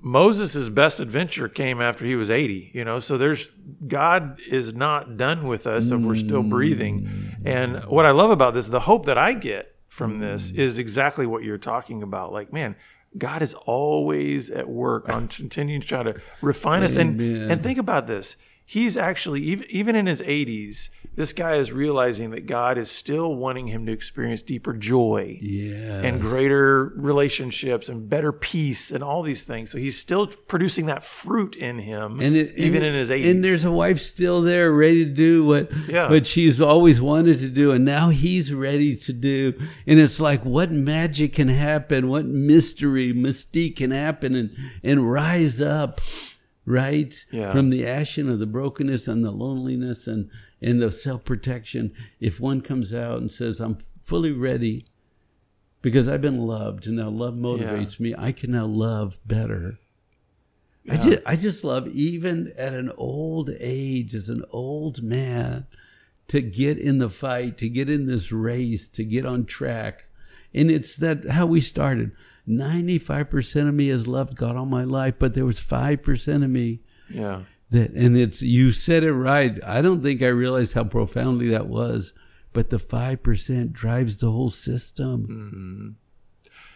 Moses' 0.00 0.68
best 0.68 0.98
adventure 0.98 1.48
came 1.48 1.80
after 1.80 2.04
he 2.04 2.16
was 2.16 2.28
80, 2.30 2.72
you 2.74 2.84
know, 2.84 2.98
so 2.98 3.16
there's 3.16 3.50
God 3.86 4.38
is 4.50 4.74
not 4.74 5.16
done 5.16 5.46
with 5.46 5.66
us 5.66 5.92
if 5.92 6.00
we're 6.00 6.16
still 6.16 6.42
breathing. 6.42 7.36
And 7.44 7.84
what 7.84 8.04
I 8.04 8.10
love 8.10 8.30
about 8.32 8.54
this, 8.54 8.66
the 8.66 8.80
hope 8.80 9.06
that 9.06 9.16
I 9.16 9.32
get 9.34 9.71
from 9.92 10.16
this 10.16 10.50
mm. 10.50 10.56
is 10.56 10.78
exactly 10.78 11.26
what 11.26 11.42
you're 11.42 11.58
talking 11.58 12.02
about. 12.02 12.32
Like, 12.32 12.50
man, 12.50 12.76
God 13.18 13.42
is 13.42 13.52
always 13.52 14.50
at 14.50 14.66
work 14.66 15.10
on 15.10 15.28
continuing 15.28 15.82
to 15.82 15.86
try 15.86 16.02
to 16.02 16.18
refine 16.40 16.82
us. 16.82 16.96
And, 16.96 17.20
and 17.20 17.62
think 17.62 17.76
about 17.76 18.06
this. 18.06 18.36
He's 18.64 18.96
actually, 18.96 19.42
even, 19.42 19.66
even 19.70 19.96
in 19.96 20.06
his 20.06 20.20
80s, 20.20 20.88
this 21.14 21.34
guy 21.34 21.56
is 21.56 21.72
realizing 21.72 22.30
that 22.30 22.46
God 22.46 22.78
is 22.78 22.90
still 22.90 23.34
wanting 23.34 23.66
him 23.66 23.84
to 23.84 23.92
experience 23.92 24.42
deeper 24.42 24.72
joy 24.72 25.36
Yeah. 25.42 26.00
and 26.00 26.22
greater 26.22 26.90
relationships 26.96 27.90
and 27.90 28.08
better 28.08 28.32
peace 28.32 28.90
and 28.90 29.04
all 29.04 29.22
these 29.22 29.42
things. 29.42 29.70
So 29.70 29.76
he's 29.76 29.98
still 29.98 30.26
producing 30.26 30.86
that 30.86 31.04
fruit 31.04 31.54
in 31.54 31.80
him, 31.80 32.18
and 32.20 32.34
it, 32.34 32.54
even 32.56 32.76
and- 32.76 32.86
in 32.86 32.94
his 32.94 33.10
80s. 33.10 33.30
And 33.30 33.44
there's 33.44 33.64
a 33.66 33.70
wife 33.70 34.00
still 34.00 34.40
there 34.40 34.72
ready 34.72 35.04
to 35.04 35.10
do 35.10 35.44
what 35.44 35.68
Yeah. 35.86 36.08
what 36.08 36.26
she's 36.26 36.60
always 36.62 36.98
wanted 36.98 37.40
to 37.40 37.48
do, 37.48 37.72
and 37.72 37.84
now 37.84 38.08
he's 38.08 38.50
ready 38.54 38.96
to 38.96 39.12
do. 39.12 39.52
And 39.86 40.00
it's 40.00 40.18
like, 40.18 40.42
what 40.46 40.72
magic 40.72 41.34
can 41.34 41.48
happen? 41.48 42.08
What 42.08 42.24
mystery, 42.24 43.12
mystique 43.12 43.76
can 43.76 43.90
happen, 43.90 44.34
and 44.34 44.50
and 44.82 45.10
rise 45.12 45.60
up, 45.60 46.00
right 46.64 47.24
Yeah. 47.32 47.50
from 47.50 47.70
the 47.70 47.86
ashen 47.86 48.28
of 48.28 48.38
the 48.38 48.46
brokenness 48.46 49.08
and 49.08 49.24
the 49.24 49.30
loneliness 49.32 50.06
and 50.06 50.30
and 50.60 50.80
the 50.80 50.92
self 50.92 51.24
protection. 51.24 51.92
If 52.20 52.38
one 52.38 52.60
comes 52.60 52.92
out 52.94 53.20
and 53.20 53.32
says, 53.32 53.60
"I'm 53.60 53.78
fully 54.02 54.32
ready." 54.32 54.86
Because 55.80 56.06
I've 56.06 56.20
been 56.20 56.46
loved, 56.46 56.86
and 56.86 56.94
now 56.96 57.08
love 57.10 57.34
motivates 57.34 57.98
me. 57.98 58.14
I 58.16 58.30
can 58.30 58.52
now 58.52 58.66
love 58.66 59.18
better. 59.26 59.80
I 60.88 60.96
just, 60.96 61.18
I 61.26 61.34
just 61.36 61.64
love 61.64 61.88
even 61.88 62.52
at 62.56 62.72
an 62.72 62.92
old 62.96 63.50
age, 63.58 64.14
as 64.14 64.28
an 64.28 64.44
old 64.50 65.02
man, 65.02 65.66
to 66.28 66.40
get 66.40 66.78
in 66.78 66.98
the 66.98 67.10
fight, 67.10 67.58
to 67.58 67.68
get 67.68 67.90
in 67.90 68.06
this 68.06 68.30
race, 68.30 68.86
to 68.90 69.02
get 69.04 69.26
on 69.26 69.44
track. 69.44 70.04
And 70.54 70.70
it's 70.70 70.94
that 70.96 71.28
how 71.30 71.46
we 71.46 71.60
started. 71.60 72.12
95% 72.48 73.68
of 73.68 73.74
me 73.74 73.88
has 73.88 74.06
loved 74.06 74.36
God 74.36 74.56
all 74.56 74.66
my 74.66 74.84
life, 74.84 75.14
but 75.18 75.34
there 75.34 75.44
was 75.44 75.60
5% 75.60 76.44
of 76.44 76.50
me 76.50 76.80
yeah. 77.08 77.42
that, 77.70 77.90
and 77.92 78.16
it's, 78.16 78.42
you 78.42 78.72
said 78.72 79.04
it 79.04 79.12
right. 79.12 79.58
I 79.64 79.82
don't 79.82 80.02
think 80.02 80.22
I 80.22 80.28
realized 80.28 80.74
how 80.74 80.84
profoundly 80.84 81.48
that 81.48 81.66
was, 81.66 82.12
but 82.52 82.70
the 82.70 82.78
5% 82.78 83.72
drives 83.72 84.16
the 84.16 84.30
whole 84.30 84.50
system. 84.50 85.96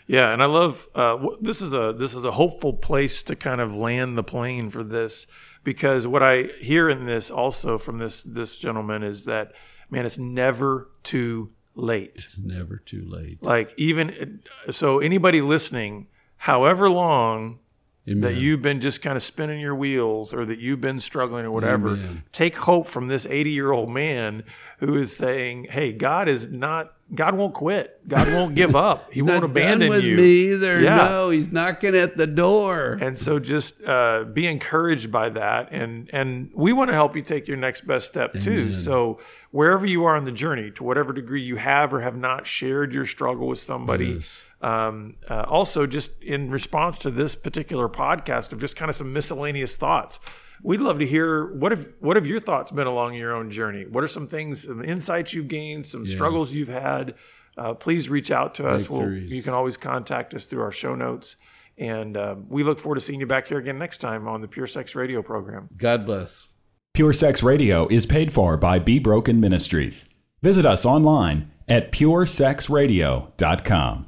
Yeah, 0.07 0.33
and 0.33 0.41
I 0.41 0.47
love 0.47 0.87
uh, 0.95 1.19
this 1.41 1.61
is 1.61 1.75
a 1.75 1.93
this 1.97 2.15
is 2.15 2.25
a 2.25 2.31
hopeful 2.31 2.75
place 2.75 3.25
to 3.25 3.35
kind 3.35 3.61
of 3.61 3.75
land 3.75 4.17
the 4.17 4.23
plane 4.23 4.71
for 4.71 4.85
this 4.85 5.27
because 5.65 6.07
what 6.07 6.23
I 6.23 6.45
hear 6.61 6.89
in 6.89 7.07
this 7.07 7.29
also 7.29 7.77
from 7.77 7.99
this 7.99 8.23
this 8.23 8.57
gentleman 8.57 9.03
is 9.03 9.25
that 9.25 9.53
man, 9.91 10.07
it's 10.07 10.19
never 10.19 10.91
too 11.03 11.51
late. 11.77 12.13
It's 12.17 12.39
never 12.39 12.79
too 12.79 13.05
late. 13.07 13.43
Like 13.43 13.73
even 13.77 14.41
so, 14.71 14.99
anybody 14.99 15.41
listening, 15.41 16.09
however 16.37 16.91
long 16.91 17.61
that 18.07 18.35
you've 18.37 18.63
been 18.63 18.81
just 18.81 19.03
kind 19.03 19.17
of 19.17 19.23
spinning 19.23 19.59
your 19.59 19.75
wheels 19.75 20.33
or 20.33 20.45
that 20.47 20.61
you've 20.61 20.81
been 20.81 21.01
struggling 21.01 21.45
or 21.45 21.51
whatever, 21.51 21.91
Amen. 21.95 22.23
take 22.31 22.55
hope 22.57 22.87
from 22.87 23.09
this 23.09 23.27
80 23.27 23.51
year 23.51 23.73
old 23.73 23.91
man 23.91 24.45
who 24.79 24.97
is 24.97 25.17
saying, 25.17 25.67
Hey, 25.71 25.93
God 25.93 26.29
is 26.29 26.47
not, 26.49 26.95
God 27.13 27.35
won't 27.35 27.53
quit. 27.55 28.01
God 28.07 28.29
won't 28.29 28.55
give 28.55 28.77
up. 28.89 29.13
He 29.13 29.23
won't 29.23 29.43
abandon 29.45 29.91
you. 30.05 30.17
me 30.17 30.53
either. 30.53 30.81
Yeah. 30.81 30.95
No, 31.09 31.31
he's 31.31 31.51
knocking 31.51 31.97
at 31.97 32.17
the 32.17 32.29
door. 32.29 32.97
And 33.01 33.19
so 33.19 33.41
just 33.41 33.83
uh, 33.85 34.23
be 34.33 34.47
encouraged 34.47 35.11
by 35.11 35.31
that. 35.31 35.73
And, 35.73 36.09
and 36.13 36.51
we 36.55 36.73
want 36.73 36.91
to 36.91 36.95
help 36.95 37.17
you 37.17 37.23
take 37.23 37.49
your 37.49 37.57
next 37.57 37.89
best 37.89 38.07
step 38.07 38.35
too. 38.35 38.73
So 38.73 39.19
wherever 39.51 39.85
you 39.85 40.05
are 40.05 40.15
on 40.17 40.23
the 40.23 40.33
journey, 40.33 40.71
to 40.73 40.85
whatever 40.85 41.13
degree 41.13 41.43
you 41.43 41.57
have 41.57 41.93
or 41.93 42.01
have 42.03 42.17
not 42.17 42.47
shared 42.47 42.95
your 42.95 43.05
struggle 43.07 43.49
with 43.49 43.59
somebody, 43.59 44.07
Yes. 44.07 44.43
Um, 44.67 45.17
uh, 45.29 45.45
also 45.49 45.87
just 45.87 46.23
in 46.23 46.51
response 46.51 46.99
to 46.99 47.11
this 47.11 47.35
particular 47.35 47.89
podcast 47.89 48.53
of 48.53 48.61
just 48.61 48.77
kind 48.77 48.89
of 48.89 48.97
some 48.97 49.13
miscellaneous 49.13 49.77
thoughts 49.77 50.21
we'd 50.63 50.81
love 50.81 50.99
to 50.99 51.07
hear 51.07 51.55
what 51.55 51.73
have 51.73 51.89
what 52.01 52.17
have 52.17 52.27
your 52.27 52.41
thoughts 52.41 52.71
been 52.71 52.87
along 52.87 53.15
your 53.15 53.35
own 53.35 53.51
journey? 53.51 53.87
What 53.87 54.05
are 54.05 54.09
some 54.09 54.27
things 54.27 54.65
some 54.65 54.85
insights 54.85 55.33
you've 55.35 55.49
gained 55.49 55.87
some 55.87 56.07
struggles 56.07 56.55
you've 56.55 56.69
had? 56.69 57.15
Uh, 57.57 57.75
please 57.75 58.09
reach 58.09 58.31
out 58.31 58.55
to 58.57 58.69
us. 58.69 58.91
We'll, 58.91 59.11
you 59.13 59.43
can 59.43 59.55
always 59.55 59.79
contact 59.79 60.35
us 60.35 60.45
through 60.45 60.63
our 60.63 60.73
show 60.73 60.95
notes. 60.95 61.37
And 61.79 62.17
uh, 62.17 62.37
we 62.49 62.63
look 62.63 62.79
forward 62.79 62.95
to 62.97 63.01
seeing 63.01 63.21
you 63.21 63.27
back 63.27 63.49
here 63.49 63.59
again 63.59 63.79
next 63.79 63.99
time 63.99 64.29
on 64.29 64.41
the 64.41 64.49
pure 64.49 64.67
sex 64.67 64.95
radio 64.95 65.23
program. 65.23 65.69
God 65.77 66.07
bless. 66.07 66.49
Pure 66.95 67.13
Sex 67.13 67.43
Radio 67.43 67.87
is 67.89 68.07
paid 68.07 68.33
for 68.33 68.57
by 68.57 68.79
Be 68.79 68.99
Broken 68.99 69.39
Ministries. 69.39 70.15
Visit 70.43 70.65
us 70.65 70.87
online 70.87 71.51
at 71.69 71.93
puresexradio.com. 71.93 74.07